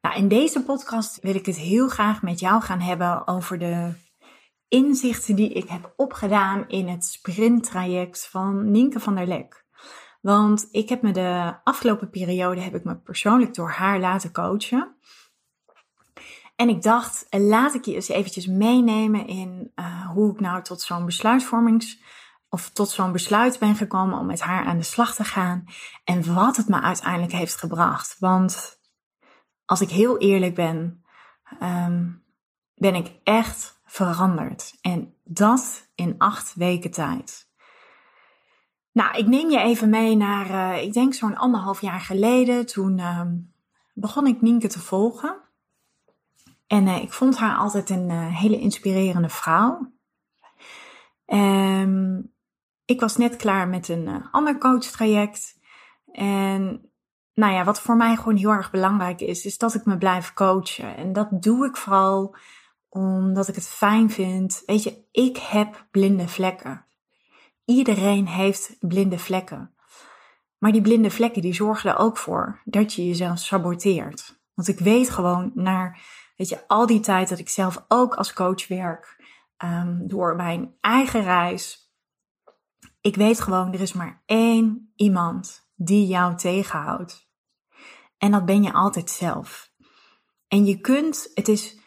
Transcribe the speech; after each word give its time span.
Nou, 0.00 0.16
in 0.16 0.28
deze 0.28 0.64
podcast 0.64 1.20
wil 1.20 1.34
ik 1.34 1.46
het 1.46 1.56
heel 1.56 1.88
graag 1.88 2.22
met 2.22 2.40
jou 2.40 2.62
gaan 2.62 2.80
hebben 2.80 3.26
over 3.26 3.58
de 3.58 3.92
inzichten 4.68 5.36
die 5.36 5.52
ik 5.52 5.68
heb 5.68 5.92
opgedaan 5.96 6.68
in 6.68 6.88
het 6.88 7.04
sprinttraject 7.04 8.28
van 8.28 8.70
Nienke 8.70 9.00
van 9.00 9.14
der 9.14 9.26
Lek. 9.26 9.66
Want 10.20 10.68
ik 10.70 10.88
heb 10.88 11.02
me 11.02 11.12
de 11.12 11.54
afgelopen 11.64 12.10
periode 12.10 12.60
heb 12.60 12.74
ik 12.74 12.84
me 12.84 12.96
persoonlijk 12.96 13.54
door 13.54 13.70
haar 13.70 14.00
laten 14.00 14.32
coachen. 14.32 14.96
En 16.56 16.68
ik 16.68 16.82
dacht, 16.82 17.26
laat 17.30 17.74
ik 17.74 17.84
je 17.84 17.94
eens 17.94 18.08
eventjes 18.08 18.46
meenemen 18.46 19.26
in 19.26 19.72
uh, 19.74 20.10
hoe 20.10 20.32
ik 20.32 20.40
nou 20.40 20.62
tot 20.62 20.80
zo'n 20.80 21.04
besluitvormings 21.04 22.02
of 22.48 22.70
tot 22.70 22.88
zo'n 22.88 23.12
besluit 23.12 23.58
ben 23.58 23.74
gekomen 23.74 24.18
om 24.18 24.26
met 24.26 24.40
haar 24.40 24.64
aan 24.64 24.76
de 24.76 24.82
slag 24.82 25.14
te 25.14 25.24
gaan 25.24 25.64
en 26.04 26.34
wat 26.34 26.56
het 26.56 26.68
me 26.68 26.80
uiteindelijk 26.80 27.32
heeft 27.32 27.56
gebracht. 27.56 28.16
Want 28.18 28.77
als 29.68 29.80
ik 29.80 29.90
heel 29.90 30.18
eerlijk 30.18 30.54
ben, 30.54 31.04
um, 31.62 32.24
ben 32.74 32.94
ik 32.94 33.12
echt 33.24 33.80
veranderd. 33.84 34.78
En 34.80 35.14
dat 35.24 35.88
in 35.94 36.14
acht 36.18 36.54
weken 36.54 36.90
tijd. 36.90 37.48
Nou, 38.92 39.16
ik 39.16 39.26
neem 39.26 39.50
je 39.50 39.58
even 39.58 39.90
mee 39.90 40.16
naar, 40.16 40.50
uh, 40.50 40.82
ik 40.82 40.92
denk 40.92 41.14
zo'n 41.14 41.36
anderhalf 41.36 41.80
jaar 41.80 42.00
geleden. 42.00 42.66
Toen 42.66 42.98
um, 42.98 43.52
begon 43.94 44.26
ik 44.26 44.40
Nienke 44.40 44.68
te 44.68 44.80
volgen. 44.80 45.36
En 46.66 46.86
uh, 46.86 47.02
ik 47.02 47.12
vond 47.12 47.38
haar 47.38 47.56
altijd 47.56 47.90
een 47.90 48.10
uh, 48.10 48.36
hele 48.36 48.58
inspirerende 48.58 49.28
vrouw. 49.28 49.92
Um, 51.26 52.32
ik 52.84 53.00
was 53.00 53.16
net 53.16 53.36
klaar 53.36 53.68
met 53.68 53.88
een 53.88 54.28
ander 54.30 54.58
coachtraject. 54.58 55.58
En 56.12 56.87
nou 57.38 57.52
ja, 57.52 57.64
wat 57.64 57.80
voor 57.80 57.96
mij 57.96 58.16
gewoon 58.16 58.36
heel 58.36 58.50
erg 58.50 58.70
belangrijk 58.70 59.20
is, 59.20 59.44
is 59.44 59.58
dat 59.58 59.74
ik 59.74 59.84
me 59.84 59.98
blijf 59.98 60.32
coachen. 60.34 60.96
En 60.96 61.12
dat 61.12 61.28
doe 61.42 61.66
ik 61.66 61.76
vooral 61.76 62.36
omdat 62.88 63.48
ik 63.48 63.54
het 63.54 63.68
fijn 63.68 64.10
vind. 64.10 64.62
Weet 64.66 64.82
je, 64.82 65.04
ik 65.12 65.36
heb 65.36 65.86
blinde 65.90 66.28
vlekken. 66.28 66.84
Iedereen 67.64 68.26
heeft 68.26 68.76
blinde 68.80 69.18
vlekken. 69.18 69.74
Maar 70.58 70.72
die 70.72 70.80
blinde 70.80 71.10
vlekken 71.10 71.42
die 71.42 71.54
zorgen 71.54 71.90
er 71.90 71.96
ook 71.96 72.16
voor 72.16 72.62
dat 72.64 72.92
je 72.92 73.06
jezelf 73.06 73.38
saboteert. 73.38 74.40
Want 74.54 74.68
ik 74.68 74.78
weet 74.78 75.10
gewoon 75.10 75.50
naar, 75.54 76.00
weet 76.36 76.48
je, 76.48 76.66
al 76.66 76.86
die 76.86 77.00
tijd 77.00 77.28
dat 77.28 77.38
ik 77.38 77.48
zelf 77.48 77.84
ook 77.88 78.14
als 78.14 78.32
coach 78.32 78.68
werk, 78.68 79.16
um, 79.64 80.08
door 80.08 80.36
mijn 80.36 80.74
eigen 80.80 81.22
reis. 81.22 81.92
Ik 83.00 83.16
weet 83.16 83.40
gewoon, 83.40 83.72
er 83.72 83.80
is 83.80 83.92
maar 83.92 84.22
één 84.26 84.92
iemand 84.96 85.70
die 85.74 86.06
jou 86.06 86.36
tegenhoudt. 86.36 87.27
En 88.18 88.30
dat 88.30 88.44
ben 88.44 88.62
je 88.62 88.72
altijd 88.72 89.10
zelf. 89.10 89.70
En 90.48 90.64
je 90.64 90.80
kunt, 90.80 91.30
het 91.34 91.48
is, 91.48 91.78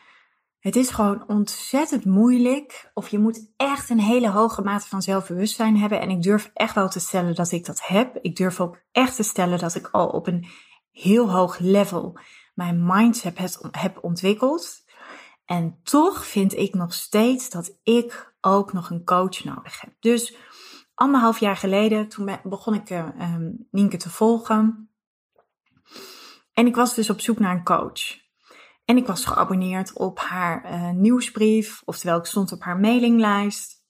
het 0.60 0.76
is 0.76 0.90
gewoon 0.90 1.28
ontzettend 1.28 2.06
moeilijk. 2.06 2.92
Of 2.94 3.10
je 3.10 3.20
moet 3.20 3.52
echt 3.56 3.90
een 3.90 4.00
hele 4.00 4.30
hoge 4.30 4.62
mate 4.62 4.88
van 4.88 5.02
zelfbewustzijn 5.02 5.78
hebben. 5.78 6.02
En 6.02 6.10
ik 6.10 6.22
durf 6.22 6.52
echt 6.54 6.76
wel 6.76 6.90
te 6.90 7.00
stellen 7.00 7.36
dat 7.36 7.52
ik 7.52 7.66
dat 7.66 7.88
heb. 7.88 8.18
Ik 8.22 8.36
durf 8.36 8.60
ook 8.60 8.82
echt 8.92 9.16
te 9.16 9.24
stellen 9.24 9.60
dat 9.60 9.76
ik 9.76 9.88
al 9.88 10.08
op 10.08 10.28
een 10.28 10.48
heel 10.92 11.32
hoog 11.32 11.60
level 11.60 12.20
mijn 12.54 12.86
mindset 12.86 13.60
heb 13.72 14.04
ontwikkeld. 14.04 14.84
En 15.46 15.80
toch 15.84 16.26
vind 16.26 16.54
ik 16.54 16.74
nog 16.74 16.94
steeds 16.94 17.50
dat 17.50 17.80
ik 17.84 18.34
ook 18.42 18.74
nog 18.74 18.90
een 18.90 19.04
coach 19.04 19.44
nodig 19.44 19.82
heb. 19.82 19.94
Dus 20.00 20.36
anderhalf 20.94 21.40
jaar 21.40 21.58
geleden, 21.58 22.08
toen 22.08 22.40
begon 22.44 22.74
ik 22.74 22.90
uh, 22.90 23.08
Nienke 23.72 23.98
te 23.98 24.10
volgen. 24.10 24.91
En 26.54 26.68
ik 26.68 26.76
was 26.76 26.96
dus 26.96 27.10
op 27.10 27.20
zoek 27.20 27.40
naar 27.40 27.56
een 27.56 27.64
coach. 27.64 28.20
En 28.86 28.98
ik 28.98 29.08
was 29.08 29.26
geabonneerd 29.26 29.94
op 29.94 30.20
haar 30.20 30.66
uh, 30.66 30.90
nieuwsbrief, 30.90 31.82
oftewel 31.86 32.18
ik 32.18 32.26
stond 32.26 32.52
op 32.52 32.64
haar 32.64 32.80
mailinglijst. 32.80 33.84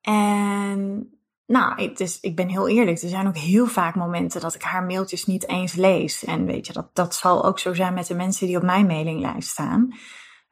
En 0.00 1.10
nou, 1.46 1.82
het 1.82 2.00
is, 2.00 2.20
ik 2.20 2.36
ben 2.36 2.48
heel 2.48 2.68
eerlijk, 2.68 3.02
er 3.02 3.08
zijn 3.08 3.26
ook 3.26 3.36
heel 3.36 3.66
vaak 3.66 3.94
momenten 3.94 4.40
dat 4.40 4.54
ik 4.54 4.62
haar 4.62 4.84
mailtjes 4.84 5.26
niet 5.26 5.48
eens 5.48 5.72
lees. 5.72 6.24
En 6.24 6.44
weet 6.44 6.66
je, 6.66 6.72
dat, 6.72 6.94
dat 6.94 7.14
zal 7.14 7.44
ook 7.44 7.58
zo 7.58 7.74
zijn 7.74 7.94
met 7.94 8.06
de 8.06 8.14
mensen 8.14 8.46
die 8.46 8.56
op 8.56 8.62
mijn 8.62 8.86
mailinglijst 8.86 9.48
staan. 9.48 9.92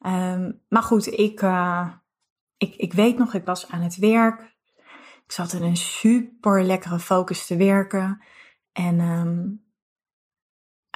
Um, 0.00 0.60
maar 0.68 0.82
goed, 0.82 1.18
ik, 1.18 1.42
uh, 1.42 1.88
ik, 2.56 2.74
ik 2.74 2.92
weet 2.92 3.18
nog, 3.18 3.34
ik 3.34 3.44
was 3.44 3.70
aan 3.70 3.80
het 3.80 3.96
werk. 3.96 4.54
Ik 5.24 5.32
zat 5.32 5.52
in 5.52 5.62
een 5.62 5.76
super 5.76 6.62
lekkere 6.62 6.98
focus 6.98 7.46
te 7.46 7.56
werken. 7.56 8.22
En 8.72 9.00
um, 9.00 9.65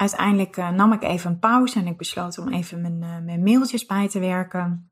uiteindelijk 0.01 0.57
uh, 0.57 0.69
nam 0.69 0.93
ik 0.93 1.03
even 1.03 1.31
een 1.31 1.39
pauze 1.39 1.79
en 1.79 1.87
ik 1.87 1.97
besloot 1.97 2.37
om 2.37 2.53
even 2.53 2.81
mijn, 2.81 3.01
uh, 3.01 3.25
mijn 3.25 3.43
mailtjes 3.43 3.85
bij 3.85 4.07
te 4.07 4.19
werken. 4.19 4.91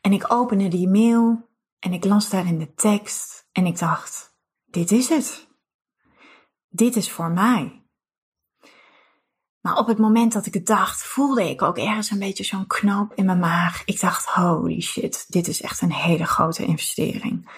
En 0.00 0.12
ik 0.12 0.32
opende 0.32 0.68
die 0.68 0.88
mail 0.88 1.48
en 1.78 1.92
ik 1.92 2.04
las 2.04 2.30
daarin 2.30 2.58
de 2.58 2.74
tekst 2.74 3.48
en 3.52 3.66
ik 3.66 3.78
dacht, 3.78 4.38
dit 4.64 4.90
is 4.90 5.08
het. 5.08 5.48
Dit 6.68 6.96
is 6.96 7.10
voor 7.10 7.30
mij. 7.30 7.84
Maar 9.60 9.76
op 9.76 9.86
het 9.86 9.98
moment 9.98 10.32
dat 10.32 10.46
ik 10.46 10.54
het 10.54 10.66
dacht, 10.66 11.02
voelde 11.02 11.50
ik 11.50 11.62
ook 11.62 11.78
ergens 11.78 12.10
een 12.10 12.18
beetje 12.18 12.44
zo'n 12.44 12.66
knoop 12.66 13.14
in 13.14 13.24
mijn 13.24 13.38
maag. 13.38 13.84
Ik 13.84 14.00
dacht, 14.00 14.26
holy 14.26 14.80
shit, 14.80 15.24
dit 15.28 15.48
is 15.48 15.62
echt 15.62 15.80
een 15.80 15.92
hele 15.92 16.24
grote 16.24 16.64
investering. 16.64 17.50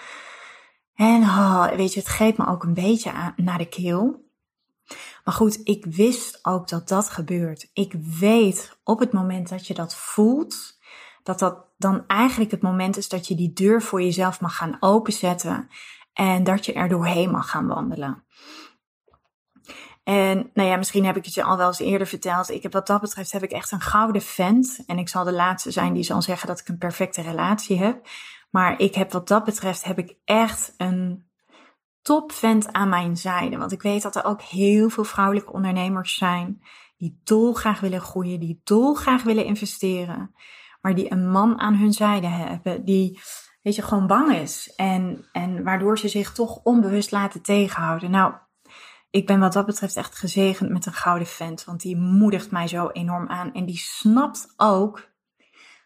En 0.93 1.21
oh, 1.21 1.67
weet 1.67 1.93
je, 1.93 1.99
het 1.99 2.09
greep 2.09 2.37
me 2.37 2.47
ook 2.47 2.63
een 2.63 2.73
beetje 2.73 3.11
aan, 3.11 3.33
naar 3.35 3.57
de 3.57 3.69
keel. 3.69 4.28
Maar 5.23 5.33
goed, 5.33 5.59
ik 5.63 5.85
wist 5.85 6.39
ook 6.45 6.67
dat 6.67 6.87
dat 6.87 7.09
gebeurt. 7.09 7.69
Ik 7.73 7.93
weet 8.19 8.79
op 8.83 8.99
het 8.99 9.13
moment 9.13 9.49
dat 9.49 9.67
je 9.67 9.73
dat 9.73 9.95
voelt, 9.95 10.79
dat 11.23 11.39
dat 11.39 11.67
dan 11.77 12.03
eigenlijk 12.07 12.51
het 12.51 12.61
moment 12.61 12.97
is 12.97 13.09
dat 13.09 13.27
je 13.27 13.35
die 13.35 13.53
deur 13.53 13.81
voor 13.81 14.01
jezelf 14.01 14.41
mag 14.41 14.55
gaan 14.55 14.77
openzetten 14.79 15.69
en 16.13 16.43
dat 16.43 16.65
je 16.65 16.73
er 16.73 16.89
doorheen 16.89 17.31
mag 17.31 17.49
gaan 17.49 17.67
wandelen. 17.67 18.23
En 20.03 20.49
nou 20.53 20.69
ja, 20.69 20.75
misschien 20.75 21.05
heb 21.05 21.17
ik 21.17 21.25
het 21.25 21.33
je 21.33 21.43
al 21.43 21.57
wel 21.57 21.67
eens 21.67 21.79
eerder 21.79 22.07
verteld. 22.07 22.49
Ik 22.49 22.63
heb 22.63 22.73
wat 22.73 22.87
dat 22.87 23.01
betreft 23.01 23.31
heb 23.31 23.43
ik 23.43 23.51
echt 23.51 23.71
een 23.71 23.81
gouden 23.81 24.21
vent. 24.21 24.83
En 24.85 24.97
ik 24.97 25.09
zal 25.09 25.23
de 25.23 25.33
laatste 25.33 25.71
zijn 25.71 25.93
die 25.93 26.03
zal 26.03 26.21
zeggen 26.21 26.47
dat 26.47 26.59
ik 26.59 26.67
een 26.67 26.77
perfecte 26.77 27.21
relatie 27.21 27.77
heb. 27.77 28.07
Maar 28.49 28.79
ik 28.79 28.95
heb 28.95 29.11
wat 29.11 29.27
dat 29.27 29.43
betreft 29.43 29.83
heb 29.83 29.97
ik 29.97 30.15
echt 30.25 30.73
een 30.77 31.28
topvent 32.09 32.71
aan 32.73 32.89
mijn 32.89 33.17
zijde. 33.17 33.57
Want 33.57 33.71
ik 33.71 33.81
weet 33.81 34.01
dat 34.01 34.15
er 34.15 34.23
ook 34.23 34.41
heel 34.41 34.89
veel 34.89 35.03
vrouwelijke 35.03 35.51
ondernemers 35.51 36.15
zijn 36.15 36.61
die 36.97 37.21
dolgraag 37.23 37.79
willen 37.79 38.01
groeien, 38.01 38.39
die 38.39 38.61
dolgraag 38.63 39.23
willen 39.23 39.45
investeren, 39.45 40.35
maar 40.81 40.95
die 40.95 41.11
een 41.11 41.29
man 41.29 41.59
aan 41.59 41.75
hun 41.75 41.93
zijde 41.93 42.27
hebben, 42.27 42.85
die, 42.85 43.19
weet 43.61 43.75
je, 43.75 43.81
gewoon 43.81 44.07
bang 44.07 44.33
is 44.33 44.73
en, 44.75 45.25
en 45.31 45.63
waardoor 45.63 45.99
ze 45.99 46.07
zich 46.07 46.31
toch 46.31 46.59
onbewust 46.63 47.11
laten 47.11 47.41
tegenhouden. 47.41 48.11
Nou, 48.11 48.33
ik 49.09 49.25
ben 49.25 49.39
wat 49.39 49.53
dat 49.53 49.65
betreft 49.65 49.95
echt 49.95 50.15
gezegend 50.15 50.69
met 50.69 50.85
een 50.85 50.93
gouden 50.93 51.27
vent, 51.27 51.63
want 51.63 51.81
die 51.81 51.97
moedigt 51.97 52.51
mij 52.51 52.67
zo 52.67 52.89
enorm 52.89 53.27
aan 53.27 53.53
en 53.53 53.65
die 53.65 53.77
snapt 53.77 54.53
ook 54.57 55.09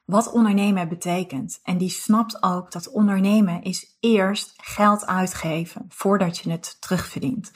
wat 0.05 0.31
ondernemen 0.31 0.89
betekent. 0.89 1.59
En 1.63 1.77
die 1.77 1.89
snapt 1.89 2.44
ook 2.44 2.71
dat 2.71 2.91
ondernemen 2.91 3.61
is 3.61 3.97
eerst 4.00 4.53
geld 4.57 5.05
uitgeven 5.05 5.85
voordat 5.89 6.38
je 6.38 6.51
het 6.51 6.77
terugverdient. 6.81 7.51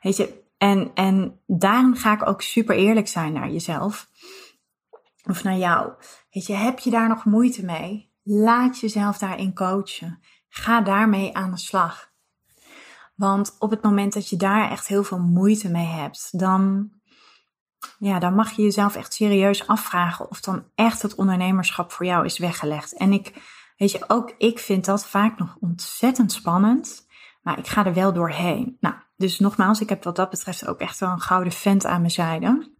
Weet 0.00 0.16
je, 0.16 0.42
en, 0.58 0.90
en 0.94 1.40
daarom 1.46 1.94
ga 1.94 2.12
ik 2.12 2.28
ook 2.28 2.42
super 2.42 2.76
eerlijk 2.76 3.08
zijn 3.08 3.32
naar 3.32 3.50
jezelf. 3.50 4.10
Of 5.22 5.42
naar 5.42 5.56
jou. 5.56 5.92
Weet 6.30 6.46
je, 6.46 6.52
heb 6.52 6.78
je 6.78 6.90
daar 6.90 7.08
nog 7.08 7.24
moeite 7.24 7.64
mee? 7.64 8.12
Laat 8.22 8.80
jezelf 8.80 9.18
daarin 9.18 9.54
coachen. 9.54 10.20
Ga 10.48 10.80
daarmee 10.80 11.36
aan 11.36 11.50
de 11.50 11.58
slag. 11.58 12.12
Want 13.14 13.56
op 13.58 13.70
het 13.70 13.82
moment 13.82 14.12
dat 14.12 14.28
je 14.28 14.36
daar 14.36 14.70
echt 14.70 14.86
heel 14.86 15.04
veel 15.04 15.18
moeite 15.18 15.70
mee 15.70 15.86
hebt, 15.86 16.38
dan 16.38 16.90
ja, 17.98 18.18
dan 18.18 18.34
mag 18.34 18.52
je 18.52 18.62
jezelf 18.62 18.96
echt 18.96 19.14
serieus 19.14 19.66
afvragen 19.66 20.30
of 20.30 20.40
dan 20.40 20.64
echt 20.74 21.02
het 21.02 21.14
ondernemerschap 21.14 21.92
voor 21.92 22.06
jou 22.06 22.24
is 22.24 22.38
weggelegd. 22.38 22.96
En 22.96 23.12
ik, 23.12 23.32
weet 23.76 23.90
je, 23.90 24.04
ook 24.06 24.34
ik 24.38 24.58
vind 24.58 24.84
dat 24.84 25.06
vaak 25.06 25.38
nog 25.38 25.56
ontzettend 25.60 26.32
spannend, 26.32 27.06
maar 27.42 27.58
ik 27.58 27.66
ga 27.66 27.86
er 27.86 27.94
wel 27.94 28.12
doorheen. 28.12 28.76
Nou, 28.80 28.94
dus 29.16 29.38
nogmaals, 29.38 29.80
ik 29.80 29.88
heb 29.88 30.04
wat 30.04 30.16
dat 30.16 30.30
betreft 30.30 30.66
ook 30.66 30.80
echt 30.80 30.98
wel 30.98 31.10
een 31.10 31.20
gouden 31.20 31.52
vent 31.52 31.86
aan 31.86 32.00
mijn 32.00 32.10
zijde. 32.10 32.72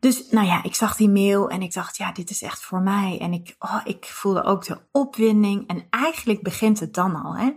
Dus 0.00 0.30
nou 0.30 0.46
ja, 0.46 0.62
ik 0.62 0.74
zag 0.74 0.96
die 0.96 1.08
mail 1.08 1.48
en 1.48 1.62
ik 1.62 1.72
dacht, 1.72 1.96
ja, 1.96 2.12
dit 2.12 2.30
is 2.30 2.42
echt 2.42 2.62
voor 2.62 2.80
mij. 2.80 3.18
En 3.20 3.32
ik, 3.32 3.56
oh, 3.58 3.80
ik 3.84 4.04
voelde 4.04 4.42
ook 4.42 4.64
de 4.64 4.80
opwinding. 4.92 5.66
En 5.66 5.86
eigenlijk 5.90 6.42
begint 6.42 6.80
het 6.80 6.94
dan 6.94 7.22
al. 7.22 7.36
Hè? 7.36 7.52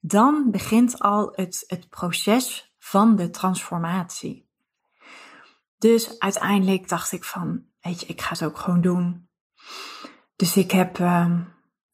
Dan 0.00 0.50
begint 0.50 0.98
al 0.98 1.32
het, 1.34 1.64
het 1.66 1.88
proces 1.88 2.74
van 2.78 3.16
de 3.16 3.30
transformatie. 3.30 4.45
Dus 5.86 6.18
uiteindelijk 6.18 6.88
dacht 6.88 7.12
ik 7.12 7.24
van, 7.24 7.64
weet 7.80 8.00
je, 8.00 8.06
ik 8.06 8.20
ga 8.20 8.28
het 8.28 8.44
ook 8.44 8.58
gewoon 8.58 8.80
doen. 8.80 9.28
Dus 10.36 10.56
ik 10.56 10.70
heb, 10.70 10.98
uh, 10.98 11.40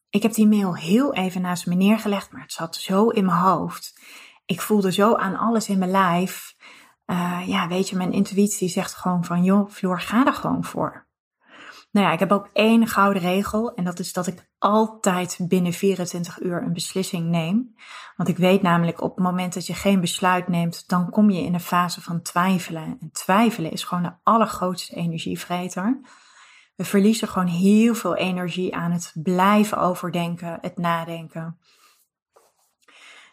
ik 0.08 0.22
heb 0.22 0.32
die 0.32 0.46
mail 0.46 0.76
heel 0.76 1.14
even 1.14 1.40
naast 1.40 1.66
me 1.66 1.74
neergelegd, 1.74 2.32
maar 2.32 2.42
het 2.42 2.52
zat 2.52 2.76
zo 2.76 3.08
in 3.08 3.24
mijn 3.24 3.38
hoofd. 3.38 4.00
Ik 4.44 4.60
voelde 4.60 4.92
zo 4.92 5.14
aan 5.14 5.36
alles 5.36 5.68
in 5.68 5.78
mijn 5.78 5.90
lijf. 5.90 6.54
Uh, 7.06 7.42
ja, 7.46 7.68
weet 7.68 7.88
je, 7.88 7.96
mijn 7.96 8.12
intuïtie 8.12 8.68
zegt 8.68 8.94
gewoon 8.94 9.24
van, 9.24 9.44
joh, 9.44 9.70
Floor, 9.70 10.00
ga 10.00 10.26
er 10.26 10.34
gewoon 10.34 10.64
voor. 10.64 11.06
Nou 11.92 12.06
ja, 12.06 12.12
ik 12.12 12.18
heb 12.18 12.32
ook 12.32 12.50
één 12.52 12.86
gouden 12.86 13.22
regel 13.22 13.74
en 13.74 13.84
dat 13.84 13.98
is 13.98 14.12
dat 14.12 14.26
ik 14.26 14.48
altijd 14.58 15.38
binnen 15.40 15.72
24 15.72 16.40
uur 16.40 16.62
een 16.62 16.72
beslissing 16.72 17.28
neem. 17.28 17.74
Want 18.16 18.28
ik 18.28 18.36
weet 18.36 18.62
namelijk 18.62 19.00
op 19.00 19.14
het 19.14 19.24
moment 19.24 19.54
dat 19.54 19.66
je 19.66 19.74
geen 19.74 20.00
besluit 20.00 20.48
neemt, 20.48 20.88
dan 20.88 21.10
kom 21.10 21.30
je 21.30 21.42
in 21.42 21.54
een 21.54 21.60
fase 21.60 22.00
van 22.00 22.22
twijfelen. 22.22 22.96
En 23.00 23.10
twijfelen 23.12 23.70
is 23.72 23.84
gewoon 23.84 24.02
de 24.02 24.14
allergrootste 24.22 24.94
energievreter. 24.94 26.00
We 26.76 26.84
verliezen 26.84 27.28
gewoon 27.28 27.48
heel 27.48 27.94
veel 27.94 28.16
energie 28.16 28.74
aan 28.74 28.90
het 28.90 29.12
blijven 29.14 29.78
overdenken, 29.78 30.58
het 30.60 30.78
nadenken. 30.78 31.58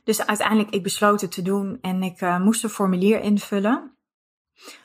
Dus 0.04 0.26
uiteindelijk, 0.26 0.70
ik 0.70 0.84
besloot 0.84 1.22
het 1.22 1.32
te 1.32 1.42
doen 1.42 1.78
en 1.82 2.04
ik 2.04 2.22
uh, 2.22 2.40
moest 2.40 2.64
een 2.64 2.70
formulier 2.70 3.22
invullen. 3.22 3.98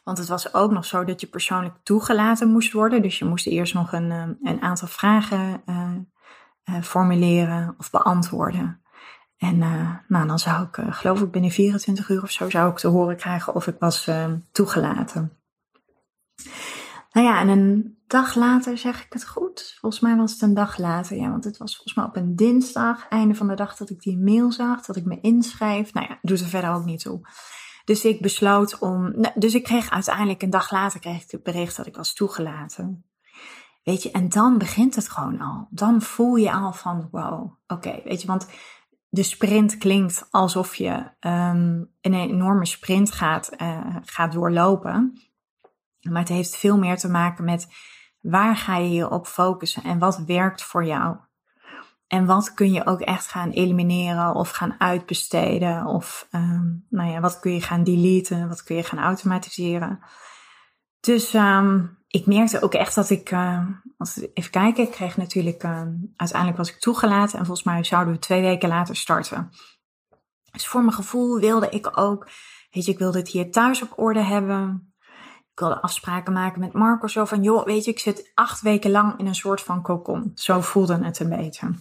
Want 0.05 0.19
het 0.19 0.29
was 0.29 0.55
ook 0.55 0.71
nog 0.71 0.85
zo 0.85 1.05
dat 1.05 1.21
je 1.21 1.27
persoonlijk 1.27 1.75
toegelaten 1.83 2.49
moest 2.49 2.73
worden. 2.73 3.03
Dus 3.03 3.19
je 3.19 3.25
moest 3.25 3.47
eerst 3.47 3.75
nog 3.75 3.93
een, 3.93 4.11
eh, 4.11 4.53
een 4.53 4.63
aantal 4.63 4.89
vragen 4.89 5.63
uh, 5.67 6.83
formuleren 6.83 7.75
of 7.79 7.91
beantwoorden. 7.91 8.81
En 9.37 9.59
nou, 10.09 10.27
dan 10.27 10.39
zou 10.39 10.67
ik, 10.67 10.95
geloof 10.95 11.21
ik, 11.21 11.31
binnen 11.31 11.51
24 11.51 12.09
uur 12.09 12.23
of 12.23 12.31
zo 12.31 12.51
zou 12.51 12.71
ik 12.71 12.77
te 12.77 12.89
horen 12.89 13.17
krijgen 13.17 13.55
of 13.55 13.67
ik 13.67 13.77
was 13.79 14.11
toegelaten. 14.53 15.39
Nou 17.15 17.27
ja, 17.27 17.41
en 17.41 17.49
een 17.49 17.99
dag 18.07 18.35
later 18.35 18.79
zeg 18.79 19.05
ik 19.05 19.13
het 19.13 19.27
goed. 19.27 19.77
Volgens 19.81 20.03
mij 20.03 20.17
was 20.17 20.33
het 20.33 20.43
een 20.43 20.55
dag 20.55 20.79
later, 20.79 21.17
ja, 21.17 21.31
want 21.31 21.45
het 21.45 21.57
was 21.57 21.75
volgens 21.75 21.95
mij 21.95 22.05
op 22.05 22.17
een 22.17 22.37
dinsdag, 22.37 23.09
einde 23.09 23.35
van 23.35 23.49
de 23.49 23.55
dag, 23.55 23.77
dat 23.77 23.91
ik 23.91 24.01
die 24.01 24.19
mail 24.19 24.53
zag, 24.53 24.85
dat 24.85 24.97
ik 24.97 25.05
me 25.05 25.21
inschrijf. 25.21 25.93
Nou 25.93 26.07
ja, 26.09 26.19
doet 26.23 26.41
er 26.41 26.47
verder 26.47 26.71
ook 26.71 26.85
niet 26.85 27.01
toe. 27.01 27.21
Dus 27.85 28.05
ik 28.05 28.21
besloot 28.21 28.79
om, 28.79 29.21
nou, 29.21 29.33
dus 29.35 29.55
ik 29.55 29.65
kreeg 29.65 29.91
uiteindelijk 29.91 30.43
een 30.43 30.51
dag 30.51 30.71
later 30.71 31.01
kreeg 31.01 31.23
ik 31.23 31.31
het 31.31 31.43
bericht 31.43 31.77
dat 31.77 31.87
ik 31.87 31.97
was 31.97 32.15
toegelaten. 32.15 33.05
Weet 33.83 34.03
je, 34.03 34.11
en 34.11 34.29
dan 34.29 34.59
begint 34.59 34.95
het 34.95 35.09
gewoon 35.09 35.41
al. 35.41 35.69
Dan 35.71 36.03
voel 36.03 36.35
je 36.35 36.53
al 36.53 36.73
van, 36.73 37.09
wow, 37.11 37.53
oké, 37.67 38.01
weet 38.05 38.21
je, 38.21 38.27
want 38.27 38.49
de 39.09 39.23
sprint 39.23 39.79
klinkt 39.79 40.27
alsof 40.31 40.75
je 40.75 40.93
um, 41.21 41.93
een 42.01 42.15
enorme 42.15 42.67
sprint 42.67 43.13
gaat, 43.13 43.51
uh, 43.63 43.97
gaat 44.03 44.33
doorlopen. 44.33 45.21
Maar 46.01 46.21
het 46.21 46.29
heeft 46.29 46.57
veel 46.57 46.79
meer 46.79 46.97
te 46.97 47.09
maken 47.09 47.45
met 47.45 47.67
waar 48.21 48.57
ga 48.57 48.77
je 48.77 48.91
je 48.91 49.11
op 49.11 49.27
focussen 49.27 49.83
en 49.83 49.99
wat 49.99 50.19
werkt 50.19 50.63
voor 50.63 50.85
jou. 50.85 51.17
En 52.07 52.27
wat 52.27 52.55
kun 52.55 52.73
je 52.73 52.87
ook 52.87 53.01
echt 53.01 53.27
gaan 53.27 53.51
elimineren 53.51 54.35
of 54.35 54.51
gaan 54.51 54.75
uitbesteden? 54.81 55.87
Of 55.87 56.29
um, 56.31 56.87
nou 56.91 57.11
ja, 57.11 57.21
wat 57.21 57.41
kun 57.41 57.53
je 57.53 57.61
gaan 57.61 57.85
deleten? 57.85 58.49
Wat 58.49 58.63
kun 58.63 58.77
je 58.77 58.83
gaan 58.83 58.99
automatiseren? 58.99 60.01
Dus 61.01 61.35
um, 61.35 61.99
ik 62.09 62.27
merkte 62.27 62.63
ook 62.63 62.75
echt 62.75 62.95
dat 62.95 63.11
ik, 63.11 63.31
uh, 63.31 63.67
even 64.35 64.51
kijken, 64.51 64.85
ik 64.85 64.91
kreeg 64.91 65.17
natuurlijk, 65.17 65.65
uiteindelijk 66.17 66.57
was 66.57 66.71
ik 66.71 66.81
toegelaten 66.81 67.39
en 67.39 67.47
volgens 67.47 67.67
mij 67.67 67.85
zouden 67.85 68.15
we 68.15 68.21
twee 68.21 68.41
weken 68.41 68.69
later 68.69 68.97
starten. 68.97 69.51
Dus 70.53 70.67
voor 70.67 70.81
mijn 70.81 70.93
gevoel 70.93 71.39
wilde 71.41 71.69
ik 71.69 71.99
ook, 71.99 72.29
weet 72.71 72.85
je, 72.85 72.93
ik 72.93 72.99
wilde 72.99 73.19
het 73.19 73.29
hier 73.29 73.51
thuis 73.51 73.83
op 73.83 73.99
orde 73.99 74.23
hebben. 74.23 74.93
Ik 75.53 75.61
wilde 75.61 75.81
afspraken 75.81 76.33
maken 76.33 76.61
met 76.61 76.73
Marco. 76.73 77.07
Zo 77.07 77.25
van, 77.25 77.43
joh, 77.43 77.65
weet 77.65 77.85
je, 77.85 77.91
ik 77.91 77.99
zit 77.99 78.31
acht 78.35 78.61
weken 78.61 78.91
lang 78.91 79.19
in 79.19 79.27
een 79.27 79.35
soort 79.35 79.61
van 79.61 79.83
cocon. 79.83 80.31
Zo 80.35 80.61
voelde 80.61 81.05
het 81.05 81.21
een 81.21 81.29
beetje. 81.29 81.75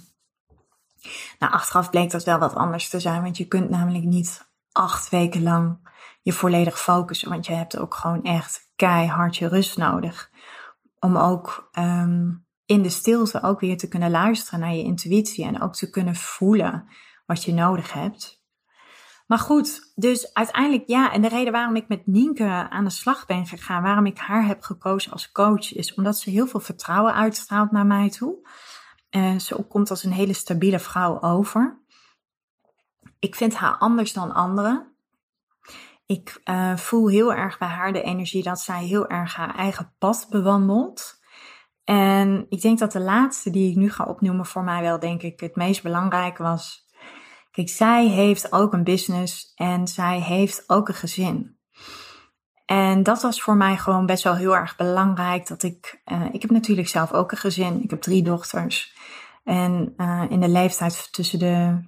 Nou, 1.39 1.53
achteraf 1.53 1.89
bleek 1.89 2.11
dat 2.11 2.23
wel 2.23 2.39
wat 2.39 2.55
anders 2.55 2.89
te 2.89 2.99
zijn. 2.99 3.21
Want 3.21 3.37
je 3.37 3.47
kunt 3.47 3.69
namelijk 3.69 4.03
niet 4.03 4.51
acht 4.71 5.09
weken 5.09 5.43
lang 5.43 5.91
je 6.21 6.33
volledig 6.33 6.79
focussen. 6.79 7.29
Want 7.29 7.45
je 7.45 7.53
hebt 7.53 7.77
ook 7.77 7.93
gewoon 7.93 8.23
echt 8.23 8.71
keihard 8.75 9.37
je 9.37 9.47
rust 9.47 9.77
nodig. 9.77 10.31
Om 10.99 11.17
ook 11.17 11.69
um, 11.79 12.45
in 12.65 12.81
de 12.81 12.89
stilte 12.89 13.41
ook 13.41 13.59
weer 13.59 13.77
te 13.77 13.87
kunnen 13.87 14.11
luisteren 14.11 14.59
naar 14.59 14.73
je 14.73 14.83
intuïtie. 14.83 15.45
En 15.45 15.61
ook 15.61 15.75
te 15.75 15.89
kunnen 15.89 16.15
voelen 16.15 16.87
wat 17.25 17.43
je 17.43 17.53
nodig 17.53 17.93
hebt. 17.93 18.41
Maar 19.27 19.39
goed, 19.39 19.91
dus 19.95 20.33
uiteindelijk 20.33 20.87
ja. 20.87 21.11
En 21.11 21.21
de 21.21 21.27
reden 21.27 21.53
waarom 21.53 21.75
ik 21.75 21.87
met 21.87 22.07
Nienke 22.07 22.67
aan 22.69 22.83
de 22.83 22.89
slag 22.89 23.25
ben 23.25 23.45
gegaan, 23.45 23.83
waarom 23.83 24.05
ik 24.05 24.17
haar 24.17 24.45
heb 24.45 24.61
gekozen 24.61 25.11
als 25.11 25.31
coach, 25.31 25.73
is 25.73 25.93
omdat 25.93 26.17
ze 26.17 26.29
heel 26.29 26.47
veel 26.47 26.59
vertrouwen 26.59 27.13
uitstraalt 27.13 27.71
naar 27.71 27.85
mij 27.85 28.09
toe. 28.09 28.47
Uh, 29.15 29.39
ze 29.39 29.63
komt 29.63 29.89
als 29.89 30.03
een 30.03 30.11
hele 30.11 30.33
stabiele 30.33 30.79
vrouw 30.79 31.21
over. 31.21 31.81
Ik 33.19 33.35
vind 33.35 33.55
haar 33.55 33.77
anders 33.77 34.13
dan 34.13 34.33
anderen. 34.33 34.95
Ik 36.05 36.41
uh, 36.45 36.77
voel 36.77 37.07
heel 37.07 37.33
erg 37.33 37.57
bij 37.57 37.67
haar 37.67 37.93
de 37.93 38.01
energie 38.01 38.43
dat 38.43 38.59
zij 38.59 38.83
heel 38.83 39.07
erg 39.07 39.35
haar 39.35 39.55
eigen 39.55 39.93
pad 39.97 40.27
bewandelt. 40.29 41.21
En 41.83 42.45
ik 42.49 42.61
denk 42.61 42.79
dat 42.79 42.91
de 42.91 42.99
laatste 42.99 43.49
die 43.49 43.69
ik 43.69 43.75
nu 43.75 43.91
ga 43.91 44.05
opnoemen 44.05 44.45
voor 44.45 44.63
mij 44.63 44.81
wel, 44.81 44.99
denk 44.99 45.21
ik, 45.21 45.39
het 45.39 45.55
meest 45.55 45.83
belangrijk 45.83 46.37
was. 46.37 46.87
Kijk, 47.51 47.69
zij 47.69 48.07
heeft 48.07 48.51
ook 48.51 48.73
een 48.73 48.83
business 48.83 49.53
en 49.55 49.87
zij 49.87 50.19
heeft 50.19 50.63
ook 50.67 50.87
een 50.87 50.93
gezin. 50.93 51.57
En 52.65 53.03
dat 53.03 53.21
was 53.21 53.41
voor 53.41 53.55
mij 53.55 53.77
gewoon 53.77 54.05
best 54.05 54.23
wel 54.23 54.35
heel 54.35 54.55
erg 54.55 54.75
belangrijk. 54.75 55.47
Dat 55.47 55.63
ik, 55.63 56.01
uh, 56.05 56.25
ik 56.31 56.41
heb 56.41 56.51
natuurlijk 56.51 56.87
zelf 56.87 57.11
ook 57.11 57.31
een 57.31 57.37
gezin. 57.37 57.83
Ik 57.83 57.89
heb 57.89 58.01
drie 58.01 58.23
dochters. 58.23 58.95
En 59.43 59.93
uh, 59.97 60.23
in 60.29 60.39
de 60.39 60.47
leeftijd 60.47 61.13
tussen 61.13 61.39
de, 61.39 61.81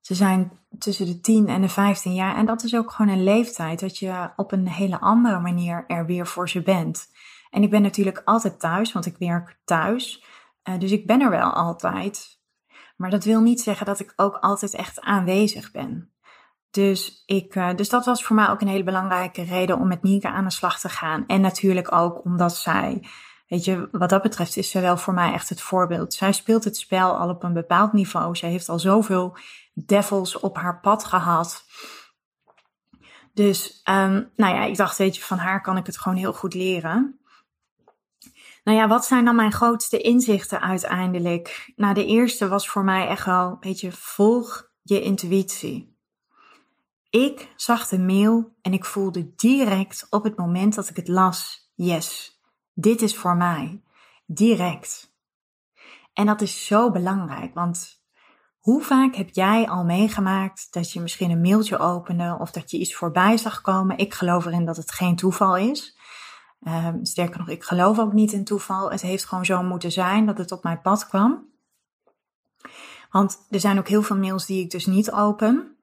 ze 0.00 0.14
zijn 0.14 0.58
tussen 0.78 1.06
de 1.06 1.20
10 1.20 1.48
en 1.48 1.60
de 1.60 1.68
15 1.68 2.14
jaar. 2.14 2.36
En 2.36 2.46
dat 2.46 2.62
is 2.62 2.76
ook 2.76 2.90
gewoon 2.90 3.12
een 3.12 3.24
leeftijd 3.24 3.80
dat 3.80 3.98
je 3.98 4.30
op 4.36 4.52
een 4.52 4.68
hele 4.68 5.00
andere 5.00 5.40
manier 5.40 5.84
er 5.86 6.06
weer 6.06 6.26
voor 6.26 6.48
ze 6.48 6.62
bent. 6.62 7.06
En 7.50 7.62
ik 7.62 7.70
ben 7.70 7.82
natuurlijk 7.82 8.22
altijd 8.24 8.60
thuis, 8.60 8.92
want 8.92 9.06
ik 9.06 9.16
werk 9.18 9.58
thuis. 9.64 10.24
Uh, 10.68 10.78
dus 10.78 10.90
ik 10.90 11.06
ben 11.06 11.20
er 11.20 11.30
wel 11.30 11.52
altijd. 11.52 12.42
Maar 12.96 13.10
dat 13.10 13.24
wil 13.24 13.40
niet 13.40 13.60
zeggen 13.60 13.86
dat 13.86 14.00
ik 14.00 14.12
ook 14.16 14.36
altijd 14.36 14.74
echt 14.74 15.00
aanwezig 15.00 15.70
ben. 15.70 16.12
Dus, 16.70 17.22
ik, 17.26 17.54
uh, 17.54 17.74
dus 17.74 17.88
dat 17.88 18.04
was 18.04 18.24
voor 18.24 18.36
mij 18.36 18.48
ook 18.48 18.60
een 18.60 18.68
hele 18.68 18.84
belangrijke 18.84 19.42
reden 19.42 19.78
om 19.78 19.88
met 19.88 20.02
Nienke 20.02 20.28
aan 20.28 20.44
de 20.44 20.50
slag 20.50 20.80
te 20.80 20.88
gaan. 20.88 21.26
En 21.26 21.40
natuurlijk 21.40 21.92
ook 21.92 22.24
omdat 22.24 22.56
zij, 22.56 23.06
weet 23.48 23.64
je, 23.64 23.88
wat 23.92 24.10
dat 24.10 24.22
betreft 24.22 24.56
is 24.56 24.70
ze 24.70 24.80
wel 24.80 24.96
voor 24.96 25.14
mij 25.14 25.32
echt 25.32 25.48
het 25.48 25.60
voorbeeld. 25.60 26.14
Zij 26.14 26.32
speelt 26.32 26.64
het 26.64 26.76
spel 26.76 27.16
al 27.16 27.28
op 27.28 27.42
een 27.42 27.52
bepaald 27.52 27.92
niveau. 27.92 28.36
Zij 28.36 28.50
heeft 28.50 28.68
al 28.68 28.78
zoveel 28.78 29.36
devils 29.74 30.40
op 30.40 30.56
haar 30.56 30.80
pad 30.80 31.04
gehad. 31.04 31.64
Dus, 33.34 33.82
um, 33.88 34.30
nou 34.36 34.54
ja, 34.54 34.64
ik 34.64 34.76
dacht, 34.76 34.98
weet 34.98 35.16
je, 35.16 35.22
van 35.22 35.38
haar 35.38 35.60
kan 35.60 35.76
ik 35.76 35.86
het 35.86 35.98
gewoon 35.98 36.18
heel 36.18 36.32
goed 36.32 36.54
leren. 36.54 37.18
Nou 38.64 38.78
ja, 38.78 38.88
wat 38.88 39.04
zijn 39.04 39.24
dan 39.24 39.36
mijn 39.36 39.52
grootste 39.52 40.00
inzichten 40.00 40.60
uiteindelijk? 40.60 41.72
Nou, 41.76 41.94
de 41.94 42.06
eerste 42.06 42.48
was 42.48 42.68
voor 42.68 42.84
mij 42.84 43.08
echt 43.08 43.24
wel, 43.24 43.56
weet 43.60 43.80
je, 43.80 43.92
volg 43.92 44.70
je 44.82 45.02
intuïtie. 45.02 45.96
Ik 47.10 47.52
zag 47.56 47.88
de 47.88 47.98
mail 47.98 48.54
en 48.62 48.72
ik 48.72 48.84
voelde 48.84 49.34
direct 49.34 50.06
op 50.10 50.24
het 50.24 50.36
moment 50.36 50.74
dat 50.74 50.88
ik 50.88 50.96
het 50.96 51.08
las, 51.08 51.70
yes, 51.74 52.33
dit 52.74 53.02
is 53.02 53.16
voor 53.16 53.36
mij. 53.36 53.82
Direct. 54.26 55.12
En 56.12 56.26
dat 56.26 56.40
is 56.40 56.66
zo 56.66 56.90
belangrijk, 56.90 57.54
want 57.54 58.02
hoe 58.58 58.82
vaak 58.82 59.14
heb 59.14 59.30
jij 59.32 59.68
al 59.68 59.84
meegemaakt 59.84 60.72
dat 60.72 60.92
je 60.92 61.00
misschien 61.00 61.30
een 61.30 61.40
mailtje 61.40 61.78
opende 61.78 62.36
of 62.40 62.50
dat 62.50 62.70
je 62.70 62.78
iets 62.78 62.94
voorbij 62.94 63.36
zag 63.36 63.60
komen? 63.60 63.98
Ik 63.98 64.14
geloof 64.14 64.44
erin 64.44 64.64
dat 64.64 64.76
het 64.76 64.90
geen 64.90 65.16
toeval 65.16 65.56
is. 65.56 65.98
Um, 66.68 67.04
sterker 67.04 67.38
nog, 67.38 67.48
ik 67.48 67.64
geloof 67.64 67.98
ook 67.98 68.12
niet 68.12 68.32
in 68.32 68.44
toeval. 68.44 68.90
Het 68.90 69.00
heeft 69.00 69.24
gewoon 69.24 69.44
zo 69.44 69.62
moeten 69.62 69.92
zijn 69.92 70.26
dat 70.26 70.38
het 70.38 70.52
op 70.52 70.62
mijn 70.62 70.80
pad 70.80 71.08
kwam. 71.08 71.46
Want 73.10 73.46
er 73.50 73.60
zijn 73.60 73.78
ook 73.78 73.88
heel 73.88 74.02
veel 74.02 74.16
mails 74.16 74.46
die 74.46 74.62
ik 74.62 74.70
dus 74.70 74.86
niet 74.86 75.12
open. 75.12 75.73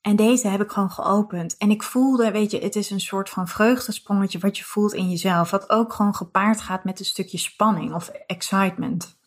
En 0.00 0.16
deze 0.16 0.48
heb 0.48 0.60
ik 0.60 0.70
gewoon 0.70 0.90
geopend. 0.90 1.56
En 1.56 1.70
ik 1.70 1.82
voelde, 1.82 2.30
weet 2.30 2.50
je, 2.50 2.58
het 2.58 2.76
is 2.76 2.90
een 2.90 3.00
soort 3.00 3.30
van 3.30 3.48
vreugdesprongetje 3.48 4.38
wat 4.38 4.58
je 4.58 4.64
voelt 4.64 4.94
in 4.94 5.10
jezelf. 5.10 5.50
Wat 5.50 5.70
ook 5.70 5.92
gewoon 5.92 6.14
gepaard 6.14 6.60
gaat 6.60 6.84
met 6.84 6.98
een 6.98 7.04
stukje 7.04 7.38
spanning 7.38 7.94
of 7.94 8.08
excitement. 8.08 9.18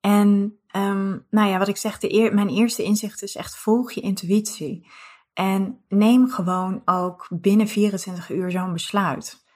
En 0.00 0.58
um, 0.76 1.26
nou 1.30 1.48
ja, 1.48 1.58
wat 1.58 1.68
ik 1.68 1.76
zeg, 1.76 2.00
mijn 2.32 2.48
eerste 2.48 2.82
inzicht 2.82 3.22
is 3.22 3.36
echt 3.36 3.56
volg 3.56 3.92
je 3.92 4.00
intuïtie. 4.00 4.86
En 5.34 5.84
neem 5.88 6.30
gewoon 6.30 6.82
ook 6.84 7.26
binnen 7.30 7.68
24 7.68 8.30
uur 8.30 8.50
zo'n 8.50 8.72
besluit. 8.72 9.46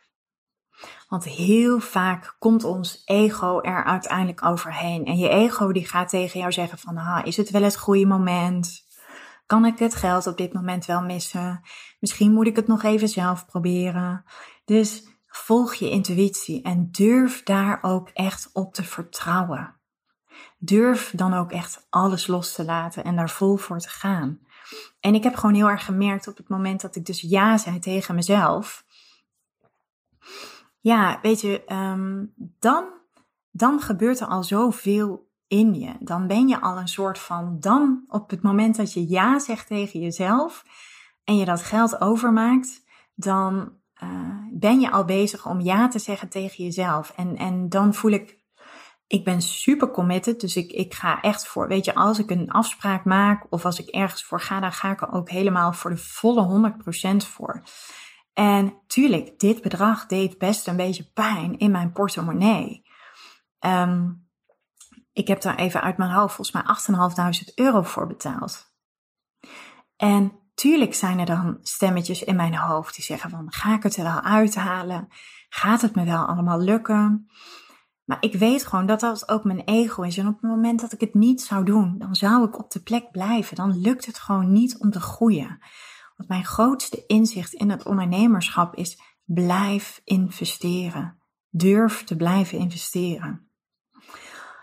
Want 1.09 1.25
heel 1.25 1.81
vaak 1.81 2.37
komt 2.39 2.65
ons 2.65 3.03
ego 3.05 3.61
er 3.61 3.85
uiteindelijk 3.85 4.45
overheen. 4.45 5.05
En 5.05 5.17
je 5.17 5.29
ego 5.29 5.73
die 5.73 5.87
gaat 5.87 6.09
tegen 6.09 6.41
jou 6.41 6.53
zeggen 6.53 6.79
van, 6.79 6.97
ah, 6.97 7.27
is 7.27 7.37
het 7.37 7.51
wel 7.51 7.63
het 7.63 7.79
goede 7.79 8.07
moment? 8.07 8.87
Kan 9.53 9.65
ik 9.65 9.79
het 9.79 9.95
geld 9.95 10.27
op 10.27 10.37
dit 10.37 10.53
moment 10.53 10.85
wel 10.85 11.03
missen? 11.03 11.63
Misschien 12.01 12.33
moet 12.33 12.47
ik 12.47 12.57
het 12.57 12.67
nog 12.67 12.83
even 12.83 13.09
zelf 13.09 13.47
proberen. 13.47 14.25
Dus 14.65 15.05
volg 15.27 15.75
je 15.75 15.91
intuïtie 15.91 16.63
en 16.63 16.89
durf 16.91 17.43
daar 17.43 17.79
ook 17.83 18.09
echt 18.09 18.51
op 18.53 18.75
te 18.75 18.83
vertrouwen. 18.83 19.75
Durf 20.59 21.13
dan 21.17 21.35
ook 21.35 21.53
echt 21.53 21.87
alles 21.91 22.27
los 22.27 22.55
te 22.55 22.65
laten 22.65 23.05
en 23.05 23.17
daar 23.17 23.31
vol 23.31 23.57
voor 23.57 23.79
te 23.79 23.89
gaan. 23.89 24.41
En 25.01 25.15
ik 25.15 25.23
heb 25.23 25.35
gewoon 25.35 25.55
heel 25.55 25.71
erg 25.71 25.85
gemerkt 25.85 26.29
op 26.29 26.37
het 26.37 26.49
moment 26.49 26.81
dat 26.81 26.97
ik 26.97 27.07
dus 27.07 27.21
ja 27.21 27.59
zei 27.59 27.79
tegen 27.79 28.15
mezelf. 28.15 28.85
Ja, 30.81 31.19
weet 31.23 31.41
je, 31.41 31.65
ehm, 31.65 32.25
dan, 32.59 32.85
dan 33.51 33.81
gebeurt 33.81 34.21
er 34.21 34.27
al 34.27 34.45
zoveel 34.45 35.31
in 35.53 35.75
je. 35.75 35.93
Dan 35.99 36.27
ben 36.27 36.49
je 36.49 36.61
al 36.61 36.79
een 36.79 36.89
soort 36.89 37.19
van, 37.19 37.57
dan 37.61 38.05
op 38.09 38.31
het 38.31 38.43
moment 38.43 38.77
dat 38.77 38.93
je 38.93 39.09
ja 39.09 39.39
zegt 39.39 39.67
tegen 39.67 40.01
jezelf 40.01 40.65
en 41.25 41.37
je 41.37 41.45
dat 41.45 41.63
geld 41.63 42.01
overmaakt, 42.01 42.85
dan 43.15 43.73
uh, 44.03 44.09
ben 44.53 44.81
je 44.81 44.91
al 44.91 45.05
bezig 45.05 45.47
om 45.47 45.61
ja 45.61 45.89
te 45.89 45.99
zeggen 45.99 46.29
tegen 46.29 46.65
jezelf. 46.65 47.13
En, 47.17 47.37
en 47.37 47.69
dan 47.69 47.95
voel 47.95 48.11
ik, 48.11 48.39
ik 49.07 49.25
ben 49.25 49.43
super 49.43 49.91
committed, 49.91 50.41
dus 50.41 50.57
ik, 50.57 50.73
ik 50.73 50.95
ga 50.95 51.21
echt 51.21 51.47
voor, 51.47 51.69
weet 51.69 51.85
je, 51.85 51.95
als 51.95 52.19
ik 52.19 52.31
een 52.31 52.51
afspraak 52.51 53.05
maak 53.05 53.47
of 53.51 53.65
als 53.65 53.81
ik 53.81 53.89
ergens 53.89 54.25
voor 54.25 54.41
ga, 54.41 54.61
dan 54.61 54.73
ga 54.73 54.91
ik 54.91 55.15
ook 55.15 55.31
helemaal 55.31 55.73
voor 55.73 55.91
de 55.91 55.97
volle 55.97 56.73
100% 57.15 57.17
voor. 57.17 57.63
En 58.33 58.75
tuurlijk, 58.87 59.39
dit 59.39 59.63
bedrag 59.63 60.07
deed 60.07 60.39
best 60.39 60.67
een 60.67 60.77
beetje 60.77 61.11
pijn 61.15 61.59
in 61.59 61.71
mijn 61.71 61.93
portemonnee. 61.93 62.83
Um, 63.61 64.22
ik 65.13 65.29
heb 65.29 65.41
daar 65.41 65.57
even 65.57 65.83
uit 65.83 65.97
mijn 65.97 66.11
hoofd 66.11 66.35
volgens 66.35 66.87
mij 66.89 66.97
8.500 67.49 67.55
euro 67.55 67.83
voor 67.83 68.07
betaald. 68.07 68.71
En 69.97 70.33
tuurlijk 70.55 70.95
zijn 70.95 71.19
er 71.19 71.27
dan 71.27 71.59
stemmetjes 71.63 72.23
in 72.23 72.37
mijn 72.37 72.55
hoofd 72.55 72.95
die 72.95 73.05
zeggen 73.05 73.31
van, 73.31 73.53
ga 73.53 73.75
ik 73.75 73.83
het 73.83 73.97
er 73.97 74.05
wel 74.05 74.21
uithalen? 74.21 75.09
Gaat 75.49 75.81
het 75.81 75.95
me 75.95 76.05
wel 76.05 76.25
allemaal 76.25 76.61
lukken? 76.61 77.31
Maar 78.05 78.17
ik 78.21 78.35
weet 78.35 78.67
gewoon 78.67 78.87
dat 78.87 79.01
dat 79.01 79.29
ook 79.29 79.45
mijn 79.45 79.61
ego 79.65 80.03
is. 80.03 80.19
En 80.19 80.27
op 80.27 80.33
het 80.41 80.51
moment 80.51 80.81
dat 80.81 80.93
ik 80.93 81.01
het 81.01 81.15
niet 81.15 81.43
zou 81.43 81.65
doen, 81.65 81.99
dan 81.99 82.15
zou 82.15 82.47
ik 82.47 82.59
op 82.59 82.71
de 82.71 82.83
plek 82.83 83.11
blijven. 83.11 83.57
Dan 83.57 83.81
lukt 83.81 84.07
het 84.07 84.19
gewoon 84.19 84.53
niet 84.53 84.79
om 84.79 84.91
te 84.91 85.01
groeien. 85.01 85.59
Want 86.17 86.29
mijn 86.29 86.45
grootste 86.45 87.07
inzicht 87.07 87.53
in 87.53 87.71
het 87.71 87.85
ondernemerschap 87.85 88.75
is: 88.75 89.01
blijf 89.25 90.01
investeren. 90.05 91.19
Durf 91.51 92.05
te 92.05 92.17
blijven 92.17 92.59
investeren. 92.59 93.52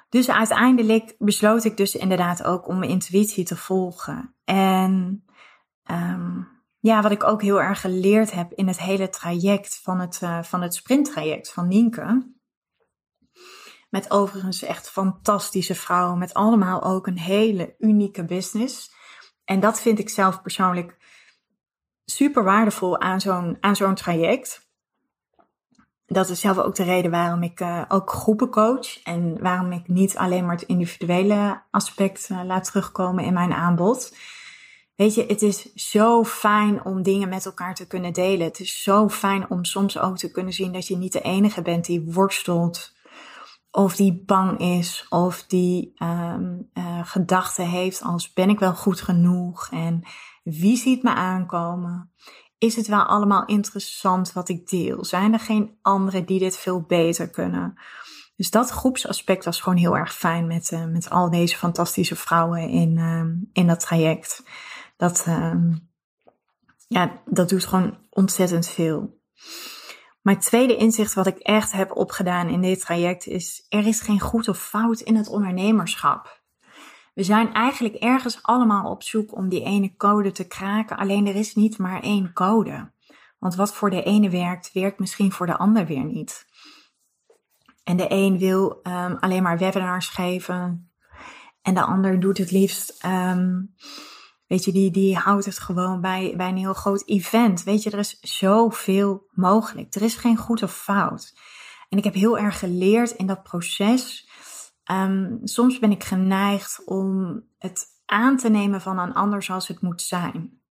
Dus 0.09 0.29
uiteindelijk 0.29 1.15
besloot 1.17 1.63
ik 1.63 1.77
dus 1.77 1.95
inderdaad 1.95 2.43
ook 2.43 2.67
om 2.67 2.79
mijn 2.79 2.91
intuïtie 2.91 3.45
te 3.45 3.57
volgen. 3.57 4.35
En 4.43 5.23
um, 5.91 6.47
ja, 6.79 7.01
wat 7.01 7.11
ik 7.11 7.23
ook 7.23 7.41
heel 7.41 7.61
erg 7.61 7.81
geleerd 7.81 8.31
heb 8.31 8.53
in 8.53 8.67
het 8.67 8.79
hele 8.79 9.09
traject 9.09 9.79
van 9.83 9.99
het, 9.99 10.19
uh, 10.23 10.43
van 10.43 10.61
het 10.61 10.73
sprinttraject 10.75 11.51
van 11.51 11.67
Nienke. 11.67 12.33
Met 13.89 14.11
overigens 14.11 14.61
echt 14.61 14.89
fantastische 14.89 15.75
vrouwen, 15.75 16.17
met 16.17 16.33
allemaal 16.33 16.83
ook 16.83 17.07
een 17.07 17.19
hele 17.19 17.75
unieke 17.77 18.25
business. 18.25 18.91
En 19.45 19.59
dat 19.59 19.81
vind 19.81 19.99
ik 19.99 20.09
zelf 20.09 20.41
persoonlijk 20.41 20.97
super 22.05 22.43
waardevol 22.43 22.99
aan 22.99 23.21
zo'n, 23.21 23.57
aan 23.59 23.75
zo'n 23.75 23.95
traject. 23.95 24.68
Dat 26.11 26.29
is 26.29 26.39
zelf 26.39 26.57
ook 26.57 26.75
de 26.75 26.83
reden 26.83 27.11
waarom 27.11 27.43
ik 27.43 27.59
uh, 27.59 27.81
ook 27.87 28.11
groepen 28.11 28.49
coach. 28.49 29.03
En 29.03 29.41
waarom 29.41 29.71
ik 29.71 29.87
niet 29.87 30.17
alleen 30.17 30.45
maar 30.45 30.55
het 30.55 30.67
individuele 30.67 31.61
aspect 31.71 32.29
uh, 32.29 32.43
laat 32.43 32.65
terugkomen 32.65 33.23
in 33.23 33.33
mijn 33.33 33.53
aanbod. 33.53 34.15
Weet 34.95 35.15
je, 35.15 35.25
het 35.27 35.41
is 35.41 35.73
zo 35.73 36.23
fijn 36.23 36.85
om 36.85 37.03
dingen 37.03 37.29
met 37.29 37.45
elkaar 37.45 37.75
te 37.75 37.87
kunnen 37.87 38.13
delen. 38.13 38.47
Het 38.47 38.59
is 38.59 38.83
zo 38.83 39.09
fijn 39.09 39.49
om 39.49 39.65
soms 39.65 39.99
ook 39.99 40.17
te 40.17 40.31
kunnen 40.31 40.53
zien 40.53 40.73
dat 40.73 40.87
je 40.87 40.97
niet 40.97 41.13
de 41.13 41.21
enige 41.21 41.61
bent 41.61 41.85
die 41.85 42.11
worstelt. 42.13 42.93
Of 43.71 43.95
die 43.95 44.23
bang 44.25 44.59
is. 44.59 45.05
Of 45.09 45.43
die 45.47 45.93
um, 46.03 46.69
uh, 46.73 46.99
gedachten 47.03 47.69
heeft 47.69 48.01
als 48.01 48.33
ben 48.33 48.49
ik 48.49 48.59
wel 48.59 48.75
goed 48.75 49.01
genoeg? 49.01 49.69
En 49.71 50.03
wie 50.43 50.77
ziet 50.77 51.03
me 51.03 51.13
aankomen? 51.13 52.11
Is 52.59 52.75
het 52.75 52.87
wel 52.87 53.03
allemaal 53.03 53.45
interessant 53.45 54.33
wat 54.33 54.49
ik 54.49 54.69
deel? 54.69 55.05
Zijn 55.05 55.33
er 55.33 55.39
geen 55.39 55.77
anderen 55.81 56.25
die 56.25 56.39
dit 56.39 56.57
veel 56.57 56.81
beter 56.81 57.29
kunnen? 57.29 57.79
Dus 58.35 58.49
dat 58.49 58.69
groepsaspect 58.69 59.45
was 59.45 59.61
gewoon 59.61 59.77
heel 59.77 59.97
erg 59.97 60.13
fijn 60.13 60.47
met, 60.47 60.71
uh, 60.71 60.85
met 60.85 61.09
al 61.09 61.29
deze 61.29 61.57
fantastische 61.57 62.15
vrouwen 62.15 62.69
in, 62.69 62.97
uh, 62.97 63.23
in 63.53 63.67
dat 63.67 63.79
traject. 63.79 64.43
Dat, 64.97 65.25
uh, 65.27 65.53
ja, 66.87 67.21
dat 67.25 67.49
doet 67.49 67.65
gewoon 67.65 67.97
ontzettend 68.09 68.67
veel. 68.67 69.21
Mijn 70.21 70.39
tweede 70.39 70.75
inzicht 70.75 71.13
wat 71.13 71.27
ik 71.27 71.37
echt 71.37 71.71
heb 71.71 71.91
opgedaan 71.95 72.47
in 72.47 72.61
dit 72.61 72.81
traject 72.81 73.25
is: 73.25 73.65
er 73.69 73.87
is 73.87 74.01
geen 74.01 74.19
goed 74.19 74.47
of 74.47 74.59
fout 74.59 74.99
in 74.99 75.15
het 75.15 75.27
ondernemerschap. 75.27 76.38
We 77.19 77.25
zijn 77.25 77.53
eigenlijk 77.53 77.95
ergens 77.95 78.39
allemaal 78.41 78.91
op 78.91 79.03
zoek 79.03 79.35
om 79.35 79.49
die 79.49 79.63
ene 79.63 79.95
code 79.95 80.31
te 80.31 80.47
kraken, 80.47 80.97
alleen 80.97 81.27
er 81.27 81.35
is 81.35 81.55
niet 81.55 81.77
maar 81.77 82.01
één 82.01 82.33
code. 82.33 82.91
Want 83.39 83.55
wat 83.55 83.73
voor 83.73 83.89
de 83.89 84.03
ene 84.03 84.29
werkt, 84.29 84.71
werkt 84.73 84.99
misschien 84.99 85.31
voor 85.31 85.45
de 85.45 85.57
ander 85.57 85.85
weer 85.85 86.03
niet. 86.03 86.45
En 87.83 87.97
de 87.97 88.05
een 88.09 88.37
wil 88.37 88.79
um, 88.83 89.17
alleen 89.19 89.43
maar 89.43 89.57
webinars 89.57 90.07
geven. 90.07 90.91
En 91.61 91.73
de 91.73 91.81
ander 91.81 92.19
doet 92.19 92.37
het 92.37 92.51
liefst, 92.51 93.05
um, 93.05 93.75
weet 94.47 94.63
je, 94.63 94.71
die, 94.71 94.91
die 94.91 95.17
houdt 95.17 95.45
het 95.45 95.59
gewoon 95.59 96.01
bij, 96.01 96.33
bij 96.37 96.49
een 96.49 96.57
heel 96.57 96.73
groot 96.73 97.03
event. 97.05 97.63
Weet 97.63 97.83
je, 97.83 97.89
er 97.89 97.99
is 97.99 98.19
zoveel 98.19 99.27
mogelijk. 99.31 99.95
Er 99.95 100.01
is 100.01 100.15
geen 100.15 100.37
goed 100.37 100.63
of 100.63 100.73
fout. 100.73 101.33
En 101.89 101.97
ik 101.97 102.03
heb 102.03 102.13
heel 102.13 102.37
erg 102.37 102.59
geleerd 102.59 103.11
in 103.11 103.25
dat 103.25 103.43
proces 103.43 104.28
Um, 104.91 105.39
soms 105.43 105.79
ben 105.79 105.91
ik 105.91 106.03
geneigd 106.03 106.81
om 106.85 107.41
het 107.57 107.85
aan 108.05 108.37
te 108.37 108.49
nemen 108.49 108.81
van 108.81 108.99
een 108.99 109.13
ander 109.13 109.43
zoals 109.43 109.67
het 109.67 109.81
moet 109.81 110.01
zijn. 110.01 110.61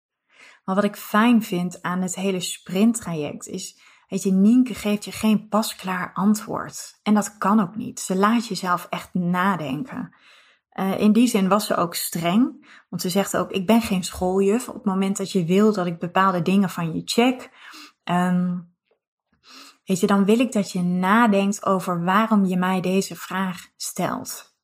Maar 0.64 0.75
wat 0.75 0.84
ik 0.84 0.96
fijn 0.96 1.42
vind 1.42 1.82
aan 1.82 2.00
het 2.00 2.14
hele 2.14 2.40
sprinttraject 2.40 3.46
is, 3.46 3.80
weet 4.08 4.22
je, 4.22 4.32
Nienke 4.32 4.75
geeft 4.75 5.04
je 5.04 5.12
geen 5.12 5.48
pasklaar 5.48 6.10
antwoord. 6.14 7.00
En 7.02 7.14
dat 7.14 7.38
kan 7.38 7.60
ook 7.60 7.76
niet. 7.76 8.00
Ze 8.00 8.16
laat 8.16 8.46
jezelf 8.46 8.87
echt 8.90 9.14
nadenken. 9.14 10.14
Uh, 10.72 11.00
in 11.00 11.12
die 11.12 11.26
zin 11.26 11.48
was 11.48 11.66
ze 11.66 11.76
ook 11.76 11.94
streng, 11.94 12.66
want 12.88 13.02
ze 13.02 13.08
zegt 13.08 13.37
ook, 13.37 13.50
ik 13.50 13.66
ben 13.66 13.80
geen 13.80 14.04
schooljuf. 14.04 14.68
Op 14.68 14.75
het 14.75 14.84
moment 14.84 15.16
dat 15.16 15.32
je 15.32 15.44
wil 15.44 15.72
dat 15.72 15.87
ik 15.87 15.98
bepaalde 15.98 16.42
dingen 16.42 16.70
van 16.70 16.94
je 16.94 17.02
check, 17.04 17.50
um, 18.04 18.76
Weet 19.88 20.00
je, 20.00 20.07
dan 20.07 20.25
wil 20.25 20.38
ik 20.38 20.52
dat 20.52 20.73
je 20.73 20.83
nadenkt 20.83 21.66
over 21.66 22.04
waarom 22.04 22.45
je 22.45 22.57
mij 22.57 22.80
deze 22.80 23.16
vraag 23.16 23.66
stelt. 23.76 24.57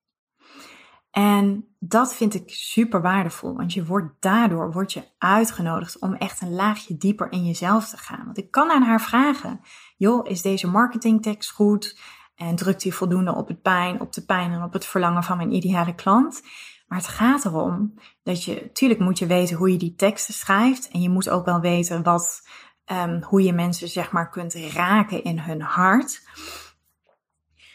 En 1.11 1.75
dat 1.78 2.14
vind 2.14 2.35
ik 2.35 2.50
super 2.50 3.02
waardevol, 3.02 3.57
want 3.57 3.73
je 3.73 3.85
wordt 3.85 4.14
daardoor 4.21 4.73
wordt 4.73 4.93
je 4.93 5.04
uitgenodigd 5.19 5.99
om 5.99 6.14
echt 6.14 6.40
een 6.40 6.54
laagje 6.54 6.97
dieper 6.97 7.33
in 7.33 7.45
jezelf 7.45 7.88
te 7.88 7.97
gaan. 7.97 8.25
Want 8.25 8.38
ik 8.38 8.50
kan 8.50 8.71
aan 8.71 8.83
haar 8.83 9.00
vragen: 9.00 9.61
joh, 9.97 10.28
is 10.28 10.43
deze 10.43 10.66
marketingtekst 10.66 11.50
goed? 11.50 12.00
En 12.35 12.57
drukt 12.57 12.83
die 12.83 12.95
voldoende 12.95 13.35
op 13.35 13.49
het 13.49 13.62
pijn, 13.62 14.00
op 14.00 14.12
de 14.12 14.25
pijn 14.25 14.52
en 14.52 14.62
op 14.62 14.73
het 14.73 14.87
verlangen 14.87 15.23
van 15.23 15.37
mijn 15.37 15.52
ideale 15.52 15.95
klant? 15.95 16.43
Maar 16.87 16.99
het 16.99 17.09
gaat 17.09 17.45
erom 17.45 17.95
dat 18.23 18.45
je, 18.45 18.61
natuurlijk 18.62 19.00
moet 19.00 19.19
je 19.19 19.26
weten 19.26 19.57
hoe 19.57 19.73
je 19.73 19.78
die 19.78 19.95
teksten 19.95 20.35
schrijft. 20.35 20.88
En 20.88 21.00
je 21.00 21.11
moet 21.11 21.31
ook 21.31 21.45
wel 21.45 21.61
weten 21.61 22.02
wat 22.02 22.49
um, 22.87 23.23
hoe 23.23 23.43
je 23.43 23.53
mensen 23.53 23.88
zeg 23.88 24.12
maar 24.12 24.31
kunt 24.31 24.55
raken 24.55 25.25
in 25.25 25.38
hun 25.38 25.61
hart. 25.61 26.23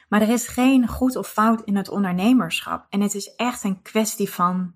Maar 0.10 0.22
er 0.22 0.30
is 0.30 0.48
geen 0.48 0.88
goed 0.88 1.16
of 1.16 1.28
fout 1.28 1.62
in 1.62 1.76
het 1.76 1.90
ondernemerschap. 1.90 2.86
En 2.90 3.02
het 3.02 3.14
is 3.16 3.36
echt 3.36 3.64
een 3.64 3.82
kwestie 3.82 4.30
van 4.30 4.76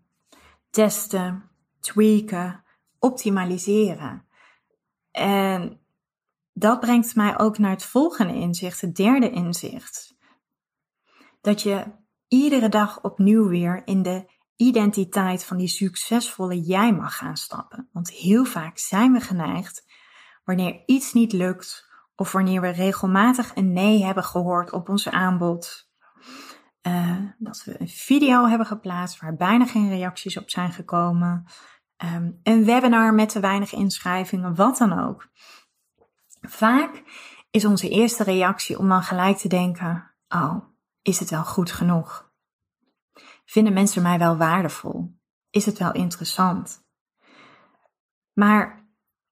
testen, 0.70 1.50
tweaken, 1.80 2.63
optimaliseren. 3.00 4.25
En 5.12 5.80
dat 6.54 6.80
brengt 6.80 7.16
mij 7.16 7.40
ook 7.40 7.58
naar 7.58 7.72
het 7.72 7.86
volgende 7.86 8.34
inzicht, 8.34 8.82
het 8.82 8.96
derde 8.96 9.30
inzicht. 9.30 10.16
Dat 11.42 11.62
je 11.62 11.86
iedere 12.28 12.70
dag 12.70 13.02
opnieuw 13.02 13.48
weer 13.48 13.82
in 13.86 14.02
de 14.02 14.32
identiteit 14.56 15.44
van 15.44 15.58
die 15.58 15.68
succesvolle 15.68 16.62
jij 16.62 16.94
mag 16.94 17.18
gaan 17.18 17.38
stappen. 17.38 17.90
Want 17.92 18.10
heel 18.12 18.46
vaak 18.46 18.78
zijn 18.78 19.12
we 19.12 19.20
geneigd 19.20 19.86
wanneer 20.43 20.83
iets 20.85 21.13
niet 21.13 21.33
lukt 21.33 21.91
of 22.15 22.31
wanneer 22.31 22.62
we 22.62 22.69
regelmatig 22.69 23.55
een 23.55 23.73
nee 23.73 24.03
hebben 24.03 24.23
gehoord 24.23 24.71
op 24.71 24.89
ons 24.89 25.09
aanbod. 25.09 25.91
Uh, 26.88 27.19
dat 27.38 27.63
we 27.63 27.81
een 27.81 27.88
video 27.88 28.45
hebben 28.47 28.67
geplaatst 28.67 29.21
waar 29.21 29.35
bijna 29.35 29.65
geen 29.65 29.89
reacties 29.89 30.38
op 30.38 30.50
zijn 30.50 30.71
gekomen. 30.71 31.45
Um, 32.03 32.39
een 32.43 32.65
webinar 32.65 33.13
met 33.13 33.29
te 33.29 33.39
weinig 33.39 33.73
inschrijvingen, 33.73 34.55
wat 34.55 34.77
dan 34.77 35.00
ook. 35.00 35.29
Vaak 36.41 37.03
is 37.51 37.65
onze 37.65 37.89
eerste 37.89 38.23
reactie 38.23 38.79
om 38.79 38.89
dan 38.89 39.03
gelijk 39.03 39.38
te 39.38 39.47
denken: 39.47 40.12
Oh, 40.27 40.55
is 41.01 41.19
het 41.19 41.29
wel 41.29 41.43
goed 41.43 41.71
genoeg? 41.71 42.31
Vinden 43.45 43.73
mensen 43.73 44.01
mij 44.01 44.19
wel 44.19 44.38
waardevol? 44.38 45.19
Is 45.50 45.65
het 45.65 45.77
wel 45.77 45.91
interessant? 45.91 46.85
Maar 48.33 48.83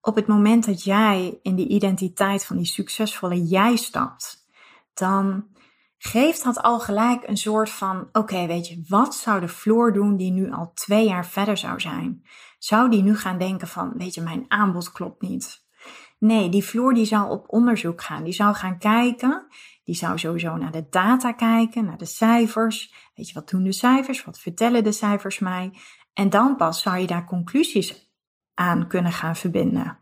op 0.01 0.15
het 0.15 0.27
moment 0.27 0.65
dat 0.65 0.83
jij 0.83 1.39
in 1.41 1.55
die 1.55 1.67
identiteit 1.67 2.45
van 2.45 2.57
die 2.57 2.65
succesvolle 2.65 3.43
jij 3.43 3.75
stapt, 3.75 4.47
dan 4.93 5.47
geeft 5.97 6.43
dat 6.43 6.61
al 6.61 6.79
gelijk 6.79 7.27
een 7.27 7.37
soort 7.37 7.69
van: 7.69 8.09
oké, 8.11 8.47
weet 8.47 8.67
je, 8.67 8.83
wat 8.87 9.15
zou 9.15 9.39
de 9.39 9.47
Floor 9.47 9.93
doen 9.93 10.17
die 10.17 10.31
nu 10.31 10.51
al 10.51 10.71
twee 10.73 11.07
jaar 11.07 11.25
verder 11.25 11.57
zou 11.57 11.79
zijn? 11.79 12.23
Zou 12.59 12.89
die 12.89 13.03
nu 13.03 13.17
gaan 13.17 13.37
denken 13.37 13.67
van: 13.67 13.93
weet 13.97 14.13
je, 14.13 14.21
mijn 14.21 14.45
aanbod 14.47 14.91
klopt 14.91 15.21
niet? 15.21 15.69
Nee, 16.19 16.49
die 16.49 16.63
Floor 16.63 16.93
die 16.93 17.05
zou 17.05 17.29
op 17.29 17.45
onderzoek 17.47 18.01
gaan. 18.01 18.23
Die 18.23 18.33
zou 18.33 18.55
gaan 18.55 18.77
kijken. 18.77 19.47
Die 19.83 19.95
zou 19.95 20.17
sowieso 20.17 20.55
naar 20.55 20.71
de 20.71 20.87
data 20.89 21.31
kijken, 21.31 21.85
naar 21.85 21.97
de 21.97 22.05
cijfers. 22.05 22.93
Weet 23.15 23.27
je, 23.27 23.33
wat 23.33 23.49
doen 23.49 23.63
de 23.63 23.71
cijfers? 23.71 24.23
Wat 24.23 24.39
vertellen 24.39 24.83
de 24.83 24.91
cijfers 24.91 25.39
mij? 25.39 25.73
En 26.13 26.29
dan 26.29 26.55
pas 26.55 26.81
zou 26.81 26.97
je 26.97 27.07
daar 27.07 27.25
conclusies 27.25 28.10
aan 28.53 28.87
kunnen 28.87 29.11
gaan 29.11 29.35
verbinden. 29.35 29.97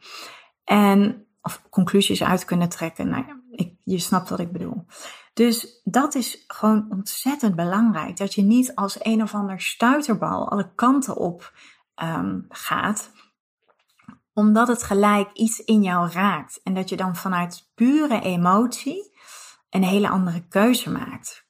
En, 0.63 1.25
of 1.41 1.61
conclusies 1.69 2.23
uit 2.23 2.45
kunnen 2.45 2.69
trekken. 2.69 3.09
Nou 3.09 3.25
ja, 3.27 3.39
ik, 3.51 3.73
je 3.83 3.99
snapt 3.99 4.29
wat 4.29 4.39
ik 4.39 4.51
bedoel. 4.51 4.85
Dus 5.33 5.81
dat 5.83 6.15
is 6.15 6.43
gewoon 6.47 6.85
ontzettend 6.89 7.55
belangrijk. 7.55 8.17
Dat 8.17 8.33
je 8.33 8.41
niet 8.41 8.75
als 8.75 8.97
een 9.05 9.21
of 9.21 9.33
ander 9.33 9.61
stuiterbal 9.61 10.49
alle 10.49 10.71
kanten 10.75 11.15
op 11.15 11.53
um, 11.95 12.45
gaat 12.49 13.11
omdat 14.39 14.67
het 14.67 14.83
gelijk 14.83 15.31
iets 15.33 15.59
in 15.59 15.81
jou 15.81 16.11
raakt. 16.11 16.59
En 16.63 16.73
dat 16.73 16.89
je 16.89 16.97
dan 16.97 17.15
vanuit 17.15 17.71
pure 17.75 18.21
emotie 18.21 19.17
een 19.69 19.83
hele 19.83 20.09
andere 20.09 20.47
keuze 20.47 20.91
maakt. 20.91 21.47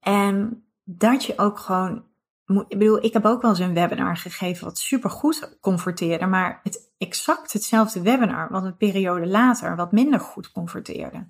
En 0.00 0.66
dat 0.84 1.24
je 1.24 1.38
ook 1.38 1.58
gewoon. 1.58 2.04
Ik 2.46 2.78
bedoel, 2.78 3.04
ik 3.04 3.12
heb 3.12 3.24
ook 3.24 3.42
wel 3.42 3.50
eens 3.50 3.60
een 3.60 3.74
webinar 3.74 4.16
gegeven 4.16 4.64
wat 4.64 4.78
super 4.78 5.10
goed 5.10 5.58
converteerde, 5.60 6.26
maar 6.26 6.60
het 6.62 6.92
exact 6.98 7.52
hetzelfde 7.52 8.02
webinar, 8.02 8.50
wat 8.50 8.64
een 8.64 8.76
periode 8.76 9.26
later 9.26 9.76
wat 9.76 9.92
minder 9.92 10.20
goed 10.20 10.52
converteerde. 10.52 11.26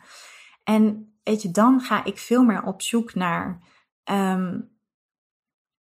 En 0.65 1.15
weet 1.23 1.43
je, 1.43 1.51
dan 1.51 1.81
ga 1.81 2.05
ik 2.05 2.19
veel 2.19 2.45
meer 2.45 2.63
op 2.63 2.83
zoek 2.83 3.15
naar 3.15 3.61
um, 4.11 4.75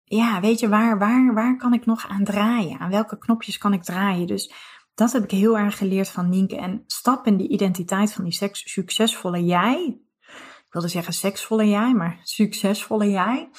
ja, 0.05 0.41
weet 0.41 0.61
je, 0.61 0.69
waar, 0.69 0.99
waar, 0.99 1.35
waar 1.35 1.57
kan 1.57 1.73
ik 1.73 1.87
nog 1.87 2.09
aan 2.09 2.25
draaien? 2.25 2.79
Aan 2.79 2.91
welke 2.91 3.19
knopjes 3.19 3.59
kan 3.59 3.73
ik 3.73 3.83
draaien? 3.83 4.27
Dus 4.27 4.53
dat 4.95 5.13
heb 5.13 5.23
ik 5.23 5.31
heel 5.31 5.59
erg 5.59 5.79
geleerd 5.79 6.09
van 6.09 6.29
Nienke. 6.29 6.57
En 6.57 6.85
stap 6.87 7.27
in 7.27 7.37
die 7.37 7.49
identiteit 7.49 8.13
van 8.13 8.25
die 8.25 8.33
seks, 8.33 8.73
succesvolle 8.73 9.45
jij. 9.45 10.01
Ik 10.67 10.73
wilde 10.79 10.89
zeggen 10.89 11.13
seksvolle 11.13 11.69
jij, 11.69 11.95
maar 11.95 12.21
succesvolle 12.23 13.11
jij. 13.11 13.51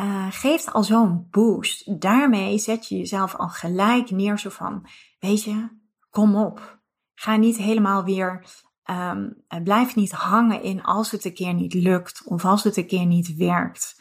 Uh, 0.00 0.26
geeft 0.30 0.72
al 0.72 0.84
zo'n 0.84 1.26
boost. 1.30 2.00
Daarmee 2.00 2.58
zet 2.58 2.88
je 2.88 2.96
jezelf 2.96 3.34
al 3.34 3.48
gelijk 3.48 4.10
neer 4.10 4.38
zo 4.38 4.50
van, 4.50 4.86
weet 5.18 5.44
je, 5.44 5.68
kom 6.10 6.36
op. 6.36 6.80
Ga 7.14 7.36
niet 7.36 7.56
helemaal 7.56 8.04
weer, 8.04 8.44
um, 8.90 9.44
blijf 9.64 9.94
niet 9.94 10.12
hangen 10.12 10.62
in 10.62 10.82
als 10.82 11.10
het 11.10 11.24
een 11.24 11.34
keer 11.34 11.54
niet 11.54 11.74
lukt 11.74 12.22
of 12.24 12.44
als 12.44 12.64
het 12.64 12.76
een 12.76 12.86
keer 12.86 13.06
niet 13.06 13.36
werkt 13.36 13.96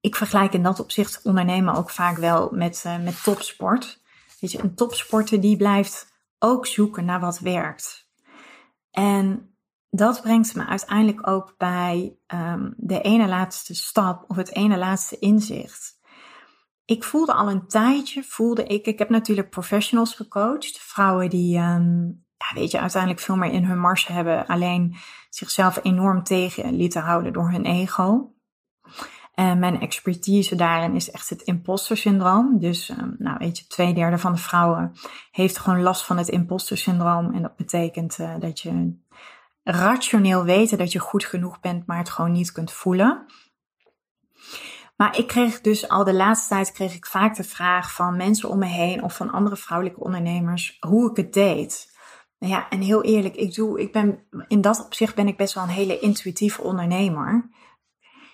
ik 0.00 0.16
vergelijk 0.16 0.52
in 0.52 0.62
dat 0.62 0.80
opzicht 0.80 1.20
ondernemen 1.22 1.74
ook 1.74 1.90
vaak 1.90 2.16
wel 2.16 2.50
met, 2.50 2.82
uh, 2.86 3.02
met 3.02 3.22
topsport. 3.22 4.02
Weet 4.40 4.52
je, 4.52 4.62
een 4.62 4.74
topsporter 4.74 5.40
die 5.40 5.56
blijft 5.56 6.12
ook 6.38 6.66
zoeken 6.66 7.04
naar 7.04 7.20
wat 7.20 7.38
werkt. 7.38 8.08
En 8.90 9.54
dat 9.90 10.20
brengt 10.22 10.54
me 10.54 10.66
uiteindelijk 10.66 11.28
ook 11.28 11.54
bij 11.58 12.16
um, 12.34 12.74
de 12.76 13.00
ene 13.00 13.28
laatste 13.28 13.74
stap 13.74 14.24
of 14.28 14.36
het 14.36 14.54
ene 14.54 14.76
laatste 14.76 15.18
inzicht. 15.18 15.96
Ik 16.84 17.04
voelde 17.04 17.32
al 17.32 17.50
een 17.50 17.66
tijdje, 17.66 18.22
voelde 18.22 18.64
ik, 18.64 18.86
ik 18.86 18.98
heb 18.98 19.08
natuurlijk 19.08 19.50
professionals 19.50 20.14
gecoacht, 20.14 20.78
vrouwen 20.78 21.30
die, 21.30 21.58
um, 21.58 22.24
ja, 22.36 22.60
weet 22.60 22.70
je, 22.70 22.80
uiteindelijk 22.80 23.22
veel 23.22 23.36
meer 23.36 23.52
in 23.52 23.64
hun 23.64 23.80
mars 23.80 24.06
hebben, 24.06 24.46
alleen 24.46 24.96
zichzelf 25.30 25.80
enorm 25.82 26.22
tegen 26.22 26.76
lieten 26.76 27.02
houden 27.02 27.32
door 27.32 27.50
hun 27.50 27.64
ego. 27.64 28.32
En 29.34 29.58
mijn 29.58 29.80
expertise 29.80 30.56
daarin 30.56 30.94
is 30.94 31.10
echt 31.10 31.28
het 31.28 31.42
imposter 31.42 31.96
syndroom. 31.96 32.58
Dus, 32.58 32.88
um, 32.88 33.14
nou 33.18 33.38
weet 33.38 33.58
je, 33.58 33.66
twee 33.66 33.94
derde 33.94 34.18
van 34.18 34.32
de 34.32 34.38
vrouwen 34.38 34.92
heeft 35.30 35.58
gewoon 35.58 35.82
last 35.82 36.04
van 36.04 36.16
het 36.16 36.28
imposter 36.28 36.78
syndroom. 36.78 37.34
En 37.34 37.42
dat 37.42 37.56
betekent 37.56 38.18
uh, 38.18 38.34
dat 38.38 38.60
je 38.60 38.98
rationeel 39.70 40.44
weet 40.44 40.78
dat 40.78 40.92
je 40.92 40.98
goed 40.98 41.24
genoeg 41.24 41.60
bent, 41.60 41.86
maar 41.86 41.98
het 41.98 42.10
gewoon 42.10 42.32
niet 42.32 42.52
kunt 42.52 42.72
voelen. 42.72 43.26
Maar 44.96 45.18
ik 45.18 45.26
kreeg 45.26 45.60
dus 45.60 45.88
al 45.88 46.04
de 46.04 46.14
laatste 46.14 46.48
tijd 46.48 46.72
kreeg 46.72 46.94
ik 46.94 47.06
vaak 47.06 47.36
de 47.36 47.44
vraag 47.44 47.94
van 47.94 48.16
mensen 48.16 48.48
om 48.48 48.58
me 48.58 48.66
heen 48.66 49.02
of 49.02 49.16
van 49.16 49.30
andere 49.30 49.56
vrouwelijke 49.56 50.00
ondernemers 50.00 50.76
hoe 50.80 51.10
ik 51.10 51.16
het 51.16 51.32
deed. 51.32 51.96
Nou 52.38 52.52
ja, 52.52 52.68
en 52.68 52.80
heel 52.80 53.02
eerlijk, 53.02 53.34
ik 53.34 53.54
doe, 53.54 53.80
ik 53.80 53.92
ben, 53.92 54.26
in 54.48 54.60
dat 54.60 54.84
opzicht 54.84 55.14
ben 55.14 55.28
ik 55.28 55.36
best 55.36 55.54
wel 55.54 55.62
een 55.62 55.68
hele 55.68 55.98
intuïtieve 55.98 56.62
ondernemer. 56.62 57.50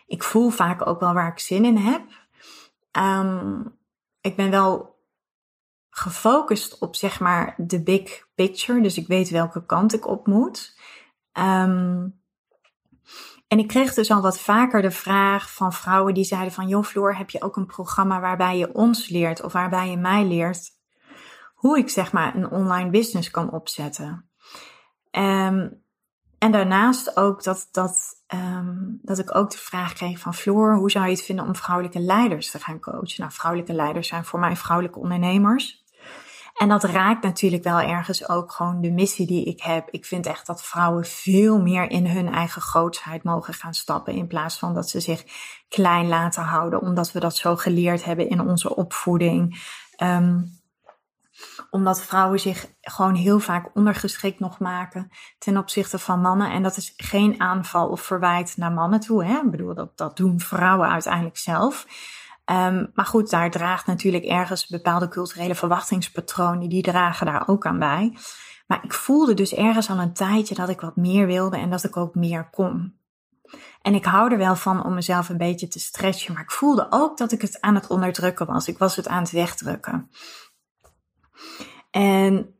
Ik 0.06 0.22
voel 0.22 0.50
vaak 0.50 0.86
ook 0.86 1.00
wel 1.00 1.12
waar 1.12 1.32
ik 1.32 1.38
zin 1.38 1.64
in 1.64 1.76
heb. 1.76 2.02
Um, 2.98 3.78
ik 4.20 4.36
ben 4.36 4.50
wel 4.50 4.98
gefocust 5.90 6.78
op 6.78 6.96
zeg 6.96 7.20
maar 7.20 7.54
de 7.56 7.82
big 7.82 8.28
picture. 8.34 8.80
Dus 8.80 8.96
ik 8.96 9.06
weet 9.06 9.30
welke 9.30 9.66
kant 9.66 9.94
ik 9.94 10.06
op 10.06 10.26
moet. 10.26 10.78
Um, 11.38 12.22
en 13.48 13.58
ik 13.58 13.68
kreeg 13.68 13.94
dus 13.94 14.10
al 14.10 14.22
wat 14.22 14.40
vaker 14.40 14.82
de 14.82 14.90
vraag 14.90 15.52
van 15.52 15.72
vrouwen 15.72 16.14
die 16.14 16.24
zeiden 16.24 16.52
van... 16.52 16.68
joh 16.68 16.84
Floor, 16.84 17.16
heb 17.16 17.30
je 17.30 17.42
ook 17.42 17.56
een 17.56 17.66
programma 17.66 18.20
waarbij 18.20 18.58
je 18.58 18.74
ons 18.74 19.08
leert 19.08 19.42
of 19.42 19.52
waarbij 19.52 19.90
je 19.90 19.96
mij 19.96 20.24
leert... 20.24 20.70
hoe 21.54 21.78
ik 21.78 21.88
zeg 21.88 22.12
maar 22.12 22.34
een 22.34 22.50
online 22.50 22.90
business 22.90 23.30
kan 23.30 23.50
opzetten? 23.50 24.28
Um, 25.10 25.82
en 26.38 26.52
daarnaast 26.52 27.16
ook 27.16 27.42
dat, 27.42 27.68
dat, 27.70 28.22
um, 28.34 28.98
dat 29.02 29.18
ik 29.18 29.34
ook 29.34 29.50
de 29.50 29.58
vraag 29.58 29.92
kreeg 29.92 30.18
van 30.18 30.34
Floor, 30.34 30.74
hoe 30.74 30.90
zou 30.90 31.04
je 31.04 31.10
het 31.10 31.22
vinden 31.22 31.46
om 31.46 31.56
vrouwelijke 31.56 32.00
leiders 32.00 32.50
te 32.50 32.58
gaan 32.58 32.80
coachen? 32.80 33.20
Nou, 33.20 33.32
vrouwelijke 33.32 33.74
leiders 33.74 34.08
zijn 34.08 34.24
voor 34.24 34.40
mij 34.40 34.56
vrouwelijke 34.56 34.98
ondernemers. 34.98 35.83
En 36.54 36.68
dat 36.68 36.84
raakt 36.84 37.22
natuurlijk 37.22 37.64
wel 37.64 37.80
ergens 37.80 38.28
ook 38.28 38.52
gewoon 38.52 38.80
de 38.80 38.90
missie 38.90 39.26
die 39.26 39.44
ik 39.44 39.62
heb. 39.62 39.88
Ik 39.90 40.04
vind 40.04 40.26
echt 40.26 40.46
dat 40.46 40.64
vrouwen 40.64 41.04
veel 41.04 41.60
meer 41.60 41.90
in 41.90 42.06
hun 42.06 42.28
eigen 42.28 42.62
grootsheid 42.62 43.22
mogen 43.22 43.54
gaan 43.54 43.74
stappen. 43.74 44.14
In 44.14 44.26
plaats 44.26 44.58
van 44.58 44.74
dat 44.74 44.90
ze 44.90 45.00
zich 45.00 45.24
klein 45.68 46.08
laten 46.08 46.42
houden, 46.42 46.80
omdat 46.80 47.12
we 47.12 47.20
dat 47.20 47.36
zo 47.36 47.56
geleerd 47.56 48.04
hebben 48.04 48.28
in 48.28 48.40
onze 48.40 48.76
opvoeding. 48.76 49.62
Um, 50.02 50.62
omdat 51.70 52.02
vrouwen 52.02 52.40
zich 52.40 52.66
gewoon 52.80 53.14
heel 53.14 53.38
vaak 53.38 53.70
ondergeschikt 53.74 54.40
nog 54.40 54.58
maken 54.58 55.10
ten 55.38 55.56
opzichte 55.56 55.98
van 55.98 56.20
mannen. 56.20 56.50
En 56.50 56.62
dat 56.62 56.76
is 56.76 56.94
geen 56.96 57.40
aanval 57.40 57.88
of 57.88 58.00
verwijt 58.00 58.56
naar 58.56 58.72
mannen 58.72 59.00
toe. 59.00 59.24
Hè? 59.24 59.36
Ik 59.36 59.50
bedoel, 59.50 59.74
dat, 59.74 59.96
dat 59.96 60.16
doen 60.16 60.40
vrouwen 60.40 60.88
uiteindelijk 60.88 61.38
zelf. 61.38 61.86
Um, 62.50 62.90
maar 62.94 63.06
goed, 63.06 63.30
daar 63.30 63.50
draagt 63.50 63.86
natuurlijk 63.86 64.24
ergens 64.24 64.66
bepaalde 64.66 65.08
culturele 65.08 65.54
verwachtingspatronen, 65.54 66.68
die 66.68 66.82
dragen 66.82 67.26
daar 67.26 67.48
ook 67.48 67.66
aan 67.66 67.78
bij. 67.78 68.16
Maar 68.66 68.84
ik 68.84 68.92
voelde 68.92 69.34
dus 69.34 69.54
ergens 69.54 69.90
al 69.90 69.98
een 69.98 70.12
tijdje 70.12 70.54
dat 70.54 70.68
ik 70.68 70.80
wat 70.80 70.96
meer 70.96 71.26
wilde 71.26 71.56
en 71.56 71.70
dat 71.70 71.84
ik 71.84 71.96
ook 71.96 72.14
meer 72.14 72.50
kon. 72.50 72.98
En 73.82 73.94
ik 73.94 74.04
hou 74.04 74.32
er 74.32 74.38
wel 74.38 74.56
van 74.56 74.84
om 74.84 74.94
mezelf 74.94 75.28
een 75.28 75.36
beetje 75.36 75.68
te 75.68 75.78
stretchen, 75.78 76.32
maar 76.32 76.42
ik 76.42 76.50
voelde 76.50 76.86
ook 76.90 77.18
dat 77.18 77.32
ik 77.32 77.40
het 77.40 77.60
aan 77.60 77.74
het 77.74 77.86
onderdrukken 77.86 78.46
was. 78.46 78.68
Ik 78.68 78.78
was 78.78 78.96
het 78.96 79.08
aan 79.08 79.22
het 79.22 79.30
wegdrukken. 79.30 80.10
En 81.90 82.58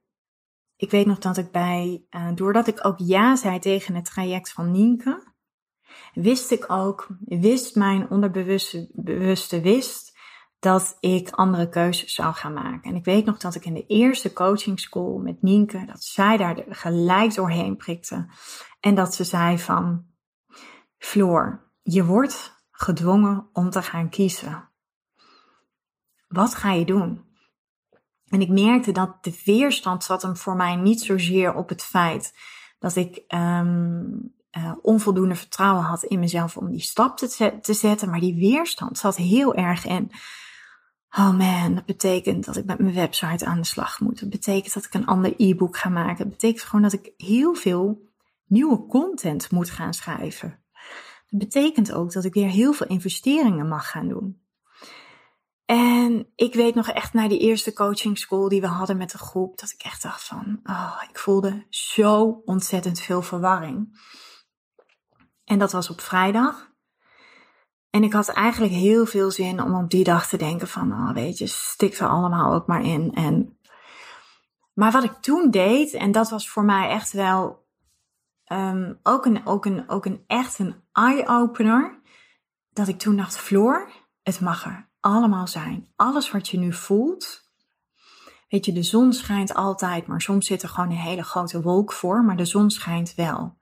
ik 0.76 0.90
weet 0.90 1.06
nog 1.06 1.18
dat 1.18 1.36
ik 1.36 1.50
bij, 1.50 2.04
uh, 2.10 2.28
doordat 2.34 2.66
ik 2.66 2.86
ook 2.86 2.98
ja 2.98 3.36
zei 3.36 3.58
tegen 3.58 3.94
het 3.94 4.04
traject 4.04 4.52
van 4.52 4.70
Nienke, 4.70 5.33
wist 6.14 6.50
ik 6.50 6.70
ook, 6.70 7.06
wist 7.24 7.74
mijn 7.74 8.10
onderbewuste 8.10 8.88
bewuste 8.92 9.60
wist 9.60 10.12
dat 10.58 10.96
ik 11.00 11.30
andere 11.30 11.68
keuzes 11.68 12.14
zou 12.14 12.34
gaan 12.34 12.52
maken. 12.52 12.90
En 12.90 12.96
ik 12.96 13.04
weet 13.04 13.24
nog 13.24 13.38
dat 13.38 13.54
ik 13.54 13.64
in 13.64 13.74
de 13.74 13.86
eerste 13.86 14.32
coaching 14.32 14.80
school 14.80 15.18
met 15.18 15.42
Nienke, 15.42 15.84
dat 15.86 16.04
zij 16.04 16.36
daar 16.36 16.64
gelijk 16.68 17.34
doorheen 17.34 17.76
prikte. 17.76 18.26
En 18.80 18.94
dat 18.94 19.14
ze 19.14 19.24
zei 19.24 19.58
van, 19.58 20.06
Floor, 20.98 21.70
je 21.82 22.04
wordt 22.04 22.64
gedwongen 22.70 23.48
om 23.52 23.70
te 23.70 23.82
gaan 23.82 24.08
kiezen. 24.08 24.68
Wat 26.28 26.54
ga 26.54 26.72
je 26.72 26.84
doen? 26.84 27.24
En 28.28 28.40
ik 28.40 28.48
merkte 28.48 28.92
dat 28.92 29.24
de 29.24 29.40
weerstand 29.44 30.04
zat 30.04 30.22
hem 30.22 30.36
voor 30.36 30.56
mij 30.56 30.76
niet 30.76 31.00
zozeer 31.00 31.54
op 31.54 31.68
het 31.68 31.82
feit 31.82 32.34
dat 32.78 32.96
ik 32.96 33.22
um, 33.34 34.33
uh, 34.56 34.72
onvoldoende 34.82 35.34
vertrouwen 35.34 35.84
had 35.84 36.02
in 36.02 36.18
mezelf 36.18 36.56
om 36.56 36.70
die 36.70 36.80
stap 36.80 37.16
te, 37.16 37.58
te 37.60 37.74
zetten. 37.74 38.10
Maar 38.10 38.20
die 38.20 38.34
weerstand 38.34 38.98
zat 38.98 39.16
heel 39.16 39.54
erg 39.54 39.86
in. 39.86 40.10
Oh 41.16 41.36
man, 41.36 41.74
dat 41.74 41.84
betekent 41.84 42.44
dat 42.44 42.56
ik 42.56 42.64
met 42.64 42.78
mijn 42.78 42.94
website 42.94 43.46
aan 43.46 43.60
de 43.60 43.66
slag 43.66 44.00
moet. 44.00 44.20
Dat 44.20 44.30
betekent 44.30 44.74
dat 44.74 44.84
ik 44.84 44.94
een 44.94 45.06
ander 45.06 45.34
e-book 45.36 45.76
ga 45.76 45.88
maken. 45.88 46.16
Dat 46.16 46.28
betekent 46.28 46.62
gewoon 46.62 46.82
dat 46.82 46.92
ik 46.92 47.12
heel 47.16 47.54
veel 47.54 48.10
nieuwe 48.46 48.86
content 48.86 49.50
moet 49.50 49.70
gaan 49.70 49.94
schrijven. 49.94 50.62
Dat 51.30 51.40
betekent 51.40 51.92
ook 51.92 52.12
dat 52.12 52.24
ik 52.24 52.34
weer 52.34 52.48
heel 52.48 52.72
veel 52.72 52.86
investeringen 52.86 53.68
mag 53.68 53.90
gaan 53.90 54.08
doen. 54.08 54.42
En 55.64 56.32
ik 56.34 56.54
weet 56.54 56.74
nog 56.74 56.88
echt 56.88 57.12
na 57.12 57.28
die 57.28 57.38
eerste 57.38 57.72
coaching 57.72 58.18
school 58.18 58.48
die 58.48 58.60
we 58.60 58.66
hadden 58.66 58.96
met 58.96 59.10
de 59.10 59.18
groep, 59.18 59.58
dat 59.58 59.70
ik 59.70 59.82
echt 59.82 60.02
dacht 60.02 60.24
van, 60.24 60.60
oh, 60.64 61.02
ik 61.10 61.18
voelde 61.18 61.66
zo 61.70 62.42
ontzettend 62.44 63.00
veel 63.00 63.22
verwarring. 63.22 63.98
En 65.44 65.58
dat 65.58 65.72
was 65.72 65.90
op 65.90 66.00
vrijdag. 66.00 66.72
En 67.90 68.02
ik 68.02 68.12
had 68.12 68.28
eigenlijk 68.28 68.72
heel 68.72 69.06
veel 69.06 69.30
zin 69.30 69.62
om 69.62 69.74
op 69.74 69.90
die 69.90 70.04
dag 70.04 70.28
te 70.28 70.36
denken 70.36 70.68
van, 70.68 70.92
oh, 70.92 71.12
weet 71.12 71.38
je, 71.38 71.46
stik 71.46 71.98
er 71.98 72.08
allemaal 72.08 72.54
ook 72.54 72.66
maar 72.66 72.82
in. 72.82 73.12
En, 73.14 73.58
maar 74.72 74.92
wat 74.92 75.04
ik 75.04 75.12
toen 75.12 75.50
deed, 75.50 75.92
en 75.92 76.12
dat 76.12 76.30
was 76.30 76.48
voor 76.48 76.64
mij 76.64 76.88
echt 76.88 77.12
wel 77.12 77.66
um, 78.52 78.98
ook, 79.02 79.26
een, 79.26 79.46
ook, 79.46 79.64
een, 79.64 79.88
ook 79.88 80.06
een 80.06 80.24
echt 80.26 80.58
een 80.58 80.82
eye-opener, 80.92 82.00
dat 82.70 82.88
ik 82.88 82.98
toen 82.98 83.16
dacht, 83.16 83.38
Floor, 83.38 83.90
het 84.22 84.40
mag 84.40 84.64
er 84.64 84.88
allemaal 85.00 85.46
zijn. 85.46 85.92
Alles 85.96 86.30
wat 86.30 86.48
je 86.48 86.58
nu 86.58 86.72
voelt. 86.72 87.42
Weet 88.48 88.64
je, 88.64 88.72
de 88.72 88.82
zon 88.82 89.12
schijnt 89.12 89.54
altijd, 89.54 90.06
maar 90.06 90.20
soms 90.20 90.46
zit 90.46 90.62
er 90.62 90.68
gewoon 90.68 90.90
een 90.90 90.96
hele 90.96 91.24
grote 91.24 91.62
wolk 91.62 91.92
voor, 91.92 92.24
maar 92.24 92.36
de 92.36 92.44
zon 92.44 92.70
schijnt 92.70 93.14
wel. 93.14 93.58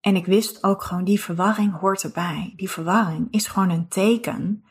En 0.00 0.16
ik 0.16 0.26
wist 0.26 0.64
ook 0.64 0.82
gewoon, 0.82 1.04
die 1.04 1.20
verwarring 1.20 1.78
hoort 1.78 2.02
erbij. 2.02 2.52
Die 2.56 2.70
verwarring 2.70 3.28
is 3.30 3.46
gewoon 3.46 3.70
een 3.70 3.88
teken 3.88 4.64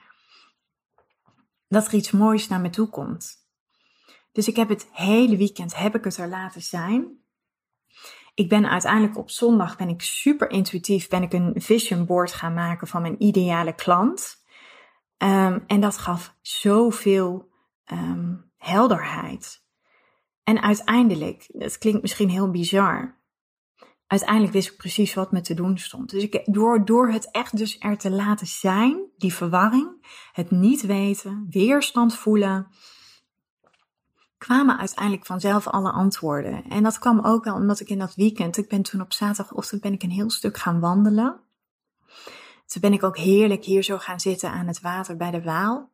dat 1.68 1.88
er 1.88 1.94
iets 1.94 2.12
moois 2.12 2.48
naar 2.48 2.62
me 2.62 2.70
toe 2.70 2.90
komt. 2.90 3.48
Dus 4.32 4.48
ik 4.48 4.56
heb 4.56 4.70
het 4.70 4.90
hele 4.92 5.38
weekend, 5.38 5.76
heb 5.76 5.96
ik 5.96 6.04
het 6.04 6.18
er 6.18 6.28
laten 6.28 6.62
zijn. 6.62 7.18
Ik 8.34 8.50
ben 8.50 8.70
uiteindelijk 8.70 9.18
op 9.18 9.30
zondag, 9.30 9.78
ben 9.78 9.90
ik 9.90 10.02
super 10.02 10.50
intuïtief, 10.50 11.08
ben 11.08 11.24
ik 11.24 11.34
een 11.34 11.54
vision 11.56 12.06
board 12.06 12.34
gaan 12.34 12.54
maken 12.54 12.88
van 12.88 13.02
mijn 13.02 13.24
ideale 13.24 13.76
klant. 13.76 14.44
Um, 15.18 15.64
en 15.68 15.80
dat 15.80 15.98
gaf 15.98 16.36
zoveel 16.42 17.52
um, 17.92 18.52
helderheid. 18.58 19.64
En 20.44 20.62
uiteindelijk, 20.62 21.50
het 21.58 21.78
klinkt 21.78 22.02
misschien 22.02 22.30
heel 22.30 22.52
bizar, 22.52 23.19
uiteindelijk 24.10 24.54
wist 24.54 24.72
ik 24.72 24.78
precies 24.78 25.14
wat 25.14 25.32
me 25.32 25.42
te 25.42 25.54
doen 25.54 25.78
stond. 25.78 26.10
Dus 26.10 26.24
ik, 26.24 26.42
door, 26.46 26.86
door 26.86 27.12
het 27.12 27.32
echt 27.32 27.58
dus 27.58 27.76
er 27.80 27.98
te 27.98 28.12
laten 28.12 28.48
zijn, 28.48 29.02
die 29.18 29.34
verwarring, 29.34 30.08
het 30.32 30.52
niet 30.52 30.82
weten, 30.82 31.48
weerstand 31.50 32.16
voelen, 32.16 32.68
kwamen 34.38 34.78
uiteindelijk 34.78 35.26
vanzelf 35.26 35.68
alle 35.68 35.92
antwoorden. 35.92 36.64
En 36.70 36.84
dat 36.84 37.00
kwam 37.00 37.20
ook 37.20 37.44
wel 37.44 37.56
omdat 37.56 37.80
ik 37.80 37.90
in 37.90 38.00
dat 38.00 38.16
weekend, 38.16 38.58
ik 38.58 38.70
ben 38.70 38.82
toen 38.82 39.02
op 39.02 39.14
zaterdagochtend 39.14 39.82
ben 39.82 39.94
ik 39.94 40.04
een 40.04 40.12
heel 40.12 40.30
stuk 40.30 40.58
gaan 40.58 40.80
wandelen. 40.80 41.40
Toen 42.66 42.82
ben 42.82 42.94
ik 42.94 43.04
ook 43.04 43.18
heerlijk 43.18 43.64
hier 43.66 43.84
zo 43.84 43.98
gaan 43.98 44.20
zitten 44.20 44.52
aan 44.52 44.68
het 44.68 44.82
water 44.82 45.18
bij 45.18 45.32
de 45.32 45.42
Waal. 45.42 45.90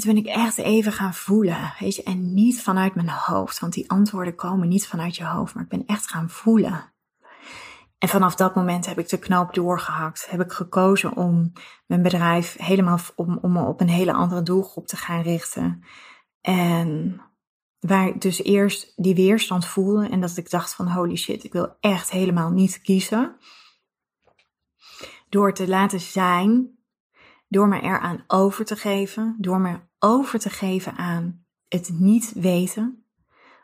Toen 0.00 0.14
ben 0.14 0.24
ik 0.24 0.26
echt 0.26 0.58
even 0.58 0.92
gaan 0.92 1.14
voelen, 1.14 1.74
weet 1.78 1.94
je, 1.94 2.02
en 2.02 2.34
niet 2.34 2.62
vanuit 2.62 2.94
mijn 2.94 3.08
hoofd, 3.08 3.58
want 3.58 3.72
die 3.72 3.90
antwoorden 3.90 4.34
komen 4.34 4.68
niet 4.68 4.86
vanuit 4.86 5.16
je 5.16 5.24
hoofd, 5.24 5.54
maar 5.54 5.62
ik 5.62 5.68
ben 5.68 5.86
echt 5.86 6.10
gaan 6.10 6.30
voelen. 6.30 6.92
En 7.98 8.08
vanaf 8.08 8.34
dat 8.34 8.54
moment 8.54 8.86
heb 8.86 8.98
ik 8.98 9.08
de 9.08 9.18
knoop 9.18 9.54
doorgehakt. 9.54 10.30
Heb 10.30 10.40
ik 10.40 10.52
gekozen 10.52 11.16
om 11.16 11.52
mijn 11.86 12.02
bedrijf 12.02 12.56
helemaal 12.58 12.98
om, 13.14 13.38
om 13.42 13.52
me 13.52 13.62
op 13.62 13.80
een 13.80 13.88
hele 13.88 14.12
andere 14.12 14.42
doelgroep 14.42 14.86
te 14.86 14.96
gaan 14.96 15.22
richten. 15.22 15.84
En 16.40 17.20
waar 17.78 18.06
ik 18.06 18.20
dus 18.20 18.42
eerst 18.42 18.92
die 18.96 19.14
weerstand 19.14 19.66
voelde 19.66 20.08
en 20.08 20.20
dat 20.20 20.36
ik 20.36 20.50
dacht 20.50 20.74
van 20.74 20.88
holy 20.88 21.16
shit, 21.16 21.44
ik 21.44 21.52
wil 21.52 21.76
echt 21.80 22.10
helemaal 22.10 22.50
niet 22.50 22.80
kiezen. 22.80 23.36
Door 25.28 25.54
te 25.54 25.68
laten 25.68 26.00
zijn, 26.00 26.75
door 27.48 27.68
me 27.68 27.80
eraan 27.80 28.24
over 28.26 28.64
te 28.64 28.76
geven, 28.76 29.36
door 29.38 29.60
me 29.60 29.78
over 29.98 30.38
te 30.38 30.50
geven 30.50 30.96
aan 30.96 31.44
het 31.68 31.90
niet 31.92 32.32
weten. 32.32 33.04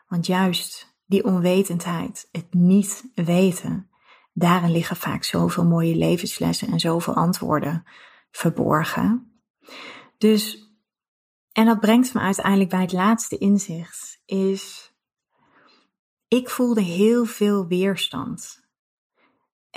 Want 0.07 0.25
juist 0.25 0.95
die 1.05 1.23
onwetendheid, 1.23 2.27
het 2.31 2.53
niet 2.53 3.11
weten, 3.15 3.89
daarin 4.33 4.71
liggen 4.71 4.95
vaak 4.95 5.23
zoveel 5.23 5.65
mooie 5.65 5.95
levenslessen 5.95 6.67
en 6.67 6.79
zoveel 6.79 7.13
antwoorden 7.13 7.83
verborgen. 8.31 9.41
Dus, 10.17 10.71
en 11.51 11.65
dat 11.65 11.79
brengt 11.79 12.13
me 12.13 12.19
uiteindelijk 12.19 12.69
bij 12.69 12.81
het 12.81 12.91
laatste 12.91 13.37
inzicht, 13.37 14.21
is 14.25 14.93
ik 16.27 16.49
voelde 16.49 16.81
heel 16.81 17.25
veel 17.25 17.67
weerstand. 17.67 18.62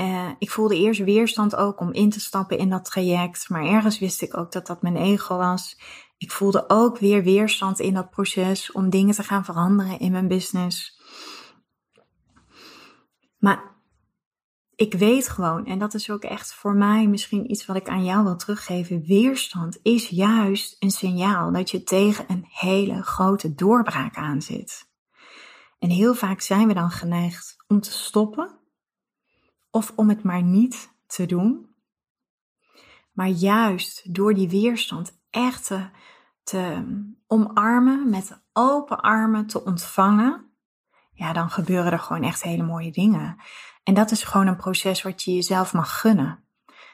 Uh, 0.01 0.31
ik 0.39 0.51
voelde 0.51 0.77
eerst 0.77 1.05
weerstand 1.05 1.57
ook 1.57 1.81
om 1.81 1.93
in 1.93 2.11
te 2.11 2.21
stappen 2.21 2.59
in 2.59 2.71
dat 2.71 2.85
traject, 2.85 3.49
maar 3.49 3.65
ergens 3.65 3.99
wist 3.99 4.23
ik 4.23 4.37
ook 4.37 4.53
dat 4.53 4.67
dat 4.67 4.83
mijn 4.83 4.97
ego 4.97 5.37
was. 5.37 5.79
Ik 6.19 6.31
voelde 6.31 6.65
ook 6.69 6.99
weer 6.99 7.23
weerstand 7.23 7.81
in 7.81 7.95
dat 7.95 8.11
proces 8.11 8.73
om 8.73 8.91
dingen 8.91 9.15
te 9.15 9.23
gaan 9.23 9.45
veranderen 9.45 9.99
in 9.99 10.13
mijn 10.13 10.29
business. 10.29 11.01
Maar 13.39 13.75
ik 14.75 14.95
weet 14.95 15.29
gewoon, 15.29 15.67
en 15.67 15.79
dat 15.79 15.95
is 15.95 16.11
ook 16.11 16.23
echt 16.23 16.55
voor 16.55 16.75
mij 16.75 17.07
misschien 17.07 17.51
iets 17.51 17.67
wat 17.67 17.77
ik 17.77 17.89
aan 17.89 18.05
jou 18.05 18.25
wil 18.25 18.37
teruggeven. 18.37 19.03
Weerstand 19.03 19.79
is 19.83 20.09
juist 20.09 20.77
een 20.79 20.91
signaal 20.91 21.53
dat 21.53 21.71
je 21.71 21.83
tegen 21.83 22.25
een 22.29 22.47
hele 22.49 23.03
grote 23.03 23.55
doorbraak 23.55 24.17
aan 24.17 24.43
zit. 24.43 24.89
En 25.79 25.91
heel 25.91 26.15
vaak 26.15 26.41
zijn 26.41 26.69
we 26.69 26.75
dan 26.75 26.91
geneigd 26.91 27.57
om 27.67 27.81
te 27.81 27.93
stoppen 27.93 28.59
of 29.77 29.93
om 29.97 30.09
het 30.09 30.23
maar 30.23 30.43
niet 30.43 30.91
te 31.07 31.27
doen. 31.27 31.75
Maar 33.13 33.29
juist 33.29 34.15
door 34.15 34.35
die 34.35 34.49
weerstand 34.49 35.19
echt 35.31 35.67
te, 35.67 35.89
te 36.43 36.85
omarmen, 37.27 38.11
met 38.11 38.43
open 38.53 39.01
armen 39.01 39.47
te 39.47 39.65
ontvangen, 39.65 40.51
ja, 41.13 41.33
dan 41.33 41.51
gebeuren 41.51 41.93
er 41.93 41.99
gewoon 41.99 42.23
echt 42.23 42.43
hele 42.43 42.63
mooie 42.63 42.93
dingen. 42.93 43.37
En 43.83 43.95
dat 43.95 44.11
is 44.11 44.23
gewoon 44.23 44.47
een 44.47 44.57
proces 44.57 45.03
wat 45.03 45.23
je 45.23 45.35
jezelf 45.35 45.73
mag 45.73 46.01
gunnen. 46.01 46.45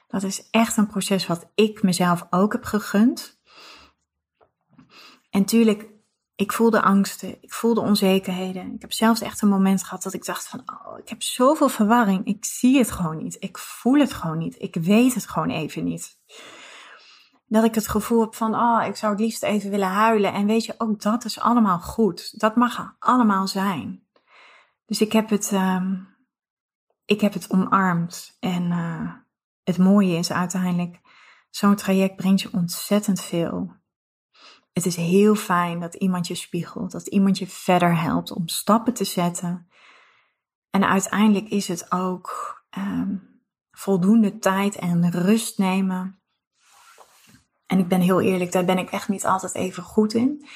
Dat 0.06 0.22
is 0.22 0.50
echt 0.50 0.76
een 0.76 0.86
proces 0.86 1.26
wat 1.26 1.50
ik 1.54 1.82
mezelf 1.82 2.26
ook 2.30 2.52
heb 2.52 2.64
gegund. 2.64 3.40
En 5.30 5.44
tuurlijk, 5.44 5.88
ik 6.34 6.52
voelde 6.52 6.82
angsten, 6.82 7.42
ik 7.42 7.52
voelde 7.52 7.80
onzekerheden. 7.80 8.74
Ik 8.74 8.80
heb 8.80 8.92
zelfs 8.92 9.20
echt 9.20 9.42
een 9.42 9.48
moment 9.48 9.84
gehad 9.84 10.02
dat 10.02 10.12
ik 10.12 10.24
dacht 10.24 10.48
van, 10.48 10.60
oh, 10.60 10.98
ik 10.98 11.08
heb 11.08 11.22
zoveel 11.22 11.68
verwarring. 11.68 12.26
Ik 12.26 12.44
zie 12.44 12.78
het 12.78 12.90
gewoon 12.90 13.16
niet. 13.16 13.36
Ik 13.40 13.58
voel 13.58 13.98
het 13.98 14.12
gewoon 14.12 14.38
niet. 14.38 14.62
Ik 14.62 14.74
weet 14.74 15.14
het 15.14 15.26
gewoon 15.26 15.50
even 15.50 15.84
niet. 15.84 16.18
Dat 17.46 17.64
ik 17.64 17.74
het 17.74 17.88
gevoel 17.88 18.20
heb 18.20 18.34
van, 18.34 18.54
oh, 18.54 18.84
ik 18.86 18.96
zou 18.96 19.12
het 19.12 19.20
liefst 19.20 19.42
even 19.42 19.70
willen 19.70 19.88
huilen. 19.88 20.32
En 20.32 20.46
weet 20.46 20.64
je, 20.64 20.74
ook 20.78 21.00
dat 21.00 21.24
is 21.24 21.40
allemaal 21.40 21.78
goed. 21.78 22.40
Dat 22.40 22.56
mag 22.56 22.94
allemaal 22.98 23.46
zijn. 23.46 24.06
Dus 24.86 25.00
ik 25.00 25.12
heb 25.12 25.30
het, 25.30 25.52
um, 25.52 26.16
ik 27.04 27.20
heb 27.20 27.32
het 27.32 27.50
omarmd. 27.50 28.36
En 28.40 28.62
uh, 28.62 29.12
het 29.62 29.78
mooie 29.78 30.16
is 30.16 30.32
uiteindelijk, 30.32 31.00
zo'n 31.50 31.76
traject 31.76 32.16
brengt 32.16 32.40
je 32.40 32.52
ontzettend 32.52 33.20
veel. 33.20 33.80
Het 34.72 34.86
is 34.86 34.96
heel 34.96 35.34
fijn 35.34 35.80
dat 35.80 35.94
iemand 35.94 36.26
je 36.26 36.34
spiegelt, 36.34 36.92
dat 36.92 37.06
iemand 37.06 37.38
je 37.38 37.46
verder 37.46 38.00
helpt 38.00 38.32
om 38.32 38.48
stappen 38.48 38.94
te 38.94 39.04
zetten. 39.04 39.68
En 40.70 40.88
uiteindelijk 40.88 41.48
is 41.48 41.68
het 41.68 41.92
ook 41.92 42.60
um, 42.78 43.42
voldoende 43.70 44.38
tijd 44.38 44.76
en 44.76 45.10
rust 45.10 45.58
nemen. 45.58 46.20
En 47.66 47.78
ik 47.78 47.88
ben 47.88 48.00
heel 48.00 48.20
eerlijk, 48.20 48.52
daar 48.52 48.64
ben 48.64 48.78
ik 48.78 48.90
echt 48.90 49.08
niet 49.08 49.26
altijd 49.26 49.54
even 49.54 49.82
goed 49.82 50.14
in. 50.14 50.46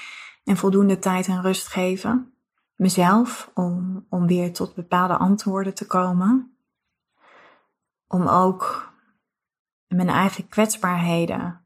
En 0.44 0.56
voldoende 0.56 0.98
tijd 0.98 1.26
en 1.26 1.42
rust 1.42 1.66
geven 1.66 2.36
mezelf 2.76 3.50
om, 3.54 4.06
om 4.08 4.26
weer 4.26 4.52
tot 4.52 4.74
bepaalde 4.74 5.16
antwoorden 5.16 5.74
te 5.74 5.86
komen. 5.86 6.56
Om 8.06 8.28
ook 8.28 8.92
mijn 9.86 10.08
eigen 10.08 10.48
kwetsbaarheden, 10.48 11.65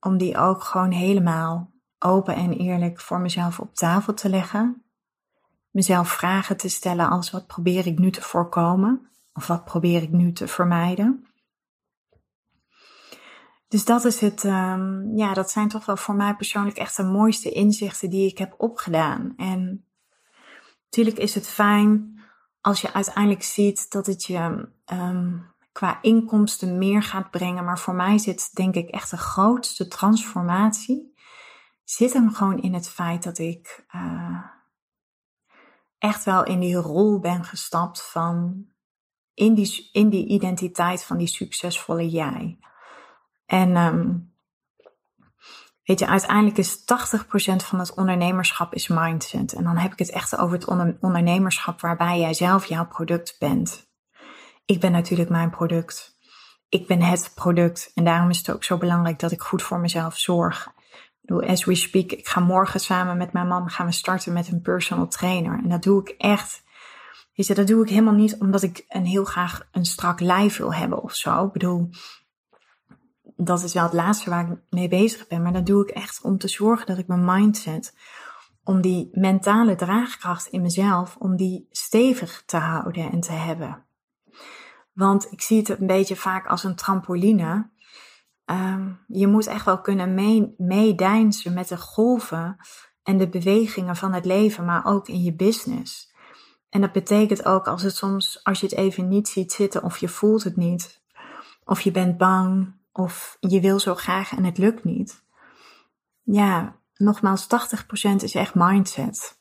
om 0.00 0.18
die 0.18 0.38
ook 0.38 0.62
gewoon 0.62 0.90
helemaal 0.90 1.70
open 1.98 2.34
en 2.34 2.52
eerlijk 2.52 3.00
voor 3.00 3.20
mezelf 3.20 3.60
op 3.60 3.74
tafel 3.74 4.14
te 4.14 4.28
leggen. 4.28 4.82
Mezelf 5.70 6.08
vragen 6.08 6.56
te 6.56 6.68
stellen 6.68 7.08
als 7.08 7.30
wat 7.30 7.46
probeer 7.46 7.86
ik 7.86 7.98
nu 7.98 8.10
te 8.10 8.22
voorkomen 8.22 9.08
of 9.32 9.46
wat 9.46 9.64
probeer 9.64 10.02
ik 10.02 10.10
nu 10.10 10.32
te 10.32 10.48
vermijden. 10.48 11.26
Dus 13.68 13.84
dat 13.84 14.04
is 14.04 14.20
het, 14.20 14.44
um, 14.44 15.16
ja, 15.16 15.34
dat 15.34 15.50
zijn 15.50 15.68
toch 15.68 15.86
wel 15.86 15.96
voor 15.96 16.14
mij 16.14 16.34
persoonlijk 16.34 16.76
echt 16.76 16.96
de 16.96 17.02
mooiste 17.02 17.50
inzichten 17.50 18.10
die 18.10 18.30
ik 18.30 18.38
heb 18.38 18.54
opgedaan. 18.56 19.32
En 19.36 19.84
natuurlijk 20.84 21.18
is 21.18 21.34
het 21.34 21.48
fijn 21.48 22.20
als 22.60 22.80
je 22.80 22.92
uiteindelijk 22.92 23.42
ziet 23.42 23.90
dat 23.90 24.06
het 24.06 24.24
je 24.24 24.68
um, 24.92 25.46
qua 25.78 25.98
inkomsten 26.02 26.78
meer 26.78 27.02
gaat 27.02 27.30
brengen. 27.30 27.64
Maar 27.64 27.78
voor 27.78 27.94
mij 27.94 28.18
zit 28.18 28.54
denk 28.54 28.74
ik 28.74 28.88
echt 28.88 29.10
de 29.10 29.16
grootste 29.16 29.88
transformatie. 29.88 31.14
Zit 31.84 32.12
hem 32.12 32.34
gewoon 32.34 32.62
in 32.62 32.74
het 32.74 32.88
feit 32.88 33.22
dat 33.22 33.38
ik 33.38 33.86
uh, 33.94 34.44
echt 35.98 36.24
wel 36.24 36.44
in 36.44 36.60
die 36.60 36.76
rol 36.76 37.18
ben 37.18 37.44
gestapt 37.44 38.10
van 38.10 38.64
in 39.34 39.54
die, 39.54 39.88
in 39.92 40.08
die 40.08 40.26
identiteit 40.26 41.04
van 41.04 41.16
die 41.18 41.26
succesvolle 41.26 42.08
jij. 42.08 42.58
En 43.46 43.76
um, 43.76 44.32
weet 45.84 45.98
je, 45.98 46.06
uiteindelijk 46.06 46.58
is 46.58 46.80
80% 46.80 46.84
van 47.56 47.78
het 47.78 47.94
ondernemerschap 47.94 48.74
is 48.74 48.88
mindset. 48.88 49.52
En 49.52 49.64
dan 49.64 49.76
heb 49.76 49.92
ik 49.92 49.98
het 49.98 50.10
echt 50.10 50.36
over 50.36 50.58
het 50.58 50.66
ondernemerschap 51.00 51.80
waarbij 51.80 52.18
jij 52.18 52.34
zelf 52.34 52.66
jouw 52.66 52.86
product 52.86 53.36
bent. 53.38 53.87
Ik 54.68 54.80
ben 54.80 54.92
natuurlijk 54.92 55.30
mijn 55.30 55.50
product. 55.50 56.16
Ik 56.68 56.86
ben 56.86 57.02
het 57.02 57.32
product. 57.34 57.90
En 57.94 58.04
daarom 58.04 58.30
is 58.30 58.38
het 58.38 58.50
ook 58.50 58.64
zo 58.64 58.78
belangrijk 58.78 59.18
dat 59.18 59.30
ik 59.30 59.40
goed 59.40 59.62
voor 59.62 59.78
mezelf 59.78 60.18
zorg. 60.18 60.72
Ik 60.86 61.18
bedoel, 61.20 61.42
as 61.42 61.64
we 61.64 61.74
speak, 61.74 62.12
ik 62.12 62.28
ga 62.28 62.40
morgen 62.40 62.80
samen 62.80 63.16
met 63.16 63.32
mijn 63.32 63.46
man 63.48 63.70
gaan 63.70 63.86
we 63.86 63.92
starten 63.92 64.32
met 64.32 64.48
een 64.48 64.60
personal 64.60 65.08
trainer. 65.08 65.58
En 65.62 65.68
dat 65.68 65.82
doe 65.82 66.00
ik 66.00 66.08
echt. 66.08 66.62
Weet 67.34 67.46
je, 67.46 67.54
dat 67.54 67.66
doe 67.66 67.82
ik 67.82 67.88
helemaal 67.88 68.14
niet 68.14 68.36
omdat 68.38 68.62
ik 68.62 68.84
een 68.88 69.04
heel 69.04 69.24
graag 69.24 69.68
een 69.72 69.84
strak 69.84 70.20
lijf 70.20 70.56
wil 70.56 70.74
hebben 70.74 71.02
of 71.02 71.14
zo. 71.14 71.46
Ik 71.46 71.52
bedoel, 71.52 71.90
dat 73.36 73.62
is 73.62 73.72
wel 73.72 73.82
het 73.82 73.92
laatste 73.92 74.30
waar 74.30 74.50
ik 74.50 74.58
mee 74.70 74.88
bezig 74.88 75.26
ben. 75.26 75.42
Maar 75.42 75.52
dat 75.52 75.66
doe 75.66 75.82
ik 75.82 75.90
echt 75.90 76.22
om 76.22 76.38
te 76.38 76.48
zorgen 76.48 76.86
dat 76.86 76.98
ik 76.98 77.06
mijn 77.06 77.24
mindset, 77.24 77.94
om 78.64 78.80
die 78.80 79.08
mentale 79.12 79.74
draagkracht 79.74 80.46
in 80.46 80.62
mezelf, 80.62 81.16
om 81.16 81.36
die 81.36 81.68
stevig 81.70 82.42
te 82.46 82.56
houden 82.56 83.10
en 83.10 83.20
te 83.20 83.32
hebben. 83.32 83.86
Want 84.98 85.32
ik 85.32 85.40
zie 85.40 85.58
het 85.58 85.68
een 85.68 85.86
beetje 85.86 86.16
vaak 86.16 86.46
als 86.46 86.64
een 86.64 86.74
trampoline. 86.74 87.70
Um, 88.44 88.98
je 89.06 89.26
moet 89.26 89.46
echt 89.46 89.64
wel 89.64 89.80
kunnen 89.80 90.14
meedijnsen 90.56 91.54
met 91.54 91.68
de 91.68 91.76
golven 91.76 92.56
en 93.02 93.18
de 93.18 93.28
bewegingen 93.28 93.96
van 93.96 94.12
het 94.12 94.24
leven, 94.24 94.64
maar 94.64 94.84
ook 94.84 95.08
in 95.08 95.22
je 95.22 95.34
business. 95.34 96.12
En 96.70 96.80
dat 96.80 96.92
betekent 96.92 97.44
ook 97.44 97.66
als 97.66 97.82
het 97.82 97.96
soms, 97.96 98.44
als 98.44 98.60
je 98.60 98.66
het 98.66 98.74
even 98.74 99.08
niet 99.08 99.28
ziet 99.28 99.52
zitten 99.52 99.82
of 99.82 99.98
je 99.98 100.08
voelt 100.08 100.44
het 100.44 100.56
niet, 100.56 101.02
of 101.64 101.80
je 101.80 101.90
bent 101.90 102.16
bang, 102.16 102.74
of 102.92 103.36
je 103.40 103.60
wil 103.60 103.78
zo 103.78 103.94
graag 103.94 104.32
en 104.32 104.44
het 104.44 104.58
lukt 104.58 104.84
niet. 104.84 105.24
Ja, 106.22 106.76
nogmaals, 106.94 107.46
80% 107.46 108.14
is 108.16 108.34
echt 108.34 108.54
mindset. 108.54 109.38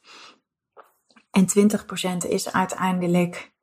En 1.31 1.45
20% 2.25 2.27
is 2.29 2.51
uiteindelijk 2.51 3.55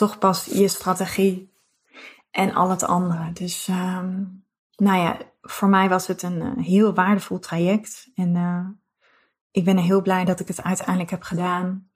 toch 0.00 0.18
pas 0.18 0.44
je 0.44 0.68
strategie 0.68 1.52
en 2.30 2.54
al 2.54 2.70
het 2.70 2.82
andere. 2.82 3.32
Dus 3.32 3.68
um, 3.68 4.44
nou 4.76 4.98
ja, 4.98 5.16
voor 5.42 5.68
mij 5.68 5.88
was 5.88 6.06
het 6.06 6.22
een 6.22 6.40
uh, 6.40 6.64
heel 6.64 6.94
waardevol 6.94 7.38
traject. 7.38 8.10
En 8.14 8.34
uh, 8.34 8.66
ik 9.50 9.64
ben 9.64 9.76
er 9.76 9.82
heel 9.82 10.02
blij 10.02 10.24
dat 10.24 10.40
ik 10.40 10.48
het 10.48 10.62
uiteindelijk 10.62 11.10
heb 11.10 11.22
gedaan. 11.22 11.90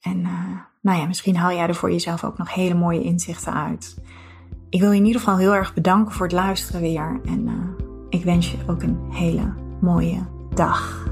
En 0.00 0.18
uh, 0.18 0.58
nou 0.80 0.98
ja, 0.98 1.06
misschien 1.06 1.36
haal 1.36 1.52
jij 1.52 1.66
er 1.66 1.74
voor 1.74 1.90
jezelf 1.90 2.24
ook 2.24 2.38
nog 2.38 2.54
hele 2.54 2.74
mooie 2.74 3.02
inzichten 3.02 3.52
uit. 3.52 3.96
Ik 4.68 4.80
wil 4.80 4.90
je 4.90 4.98
in 4.98 5.06
ieder 5.06 5.20
geval 5.20 5.38
heel 5.38 5.54
erg 5.54 5.74
bedanken 5.74 6.14
voor 6.14 6.26
het 6.26 6.34
luisteren 6.34 6.80
weer. 6.80 7.20
En 7.24 7.74
ik 8.08 8.24
wens 8.24 8.50
je 8.50 8.58
ook 8.66 8.82
een 8.82 9.10
hele 9.10 9.54
mooie 9.80 10.26
dag. 10.54 11.11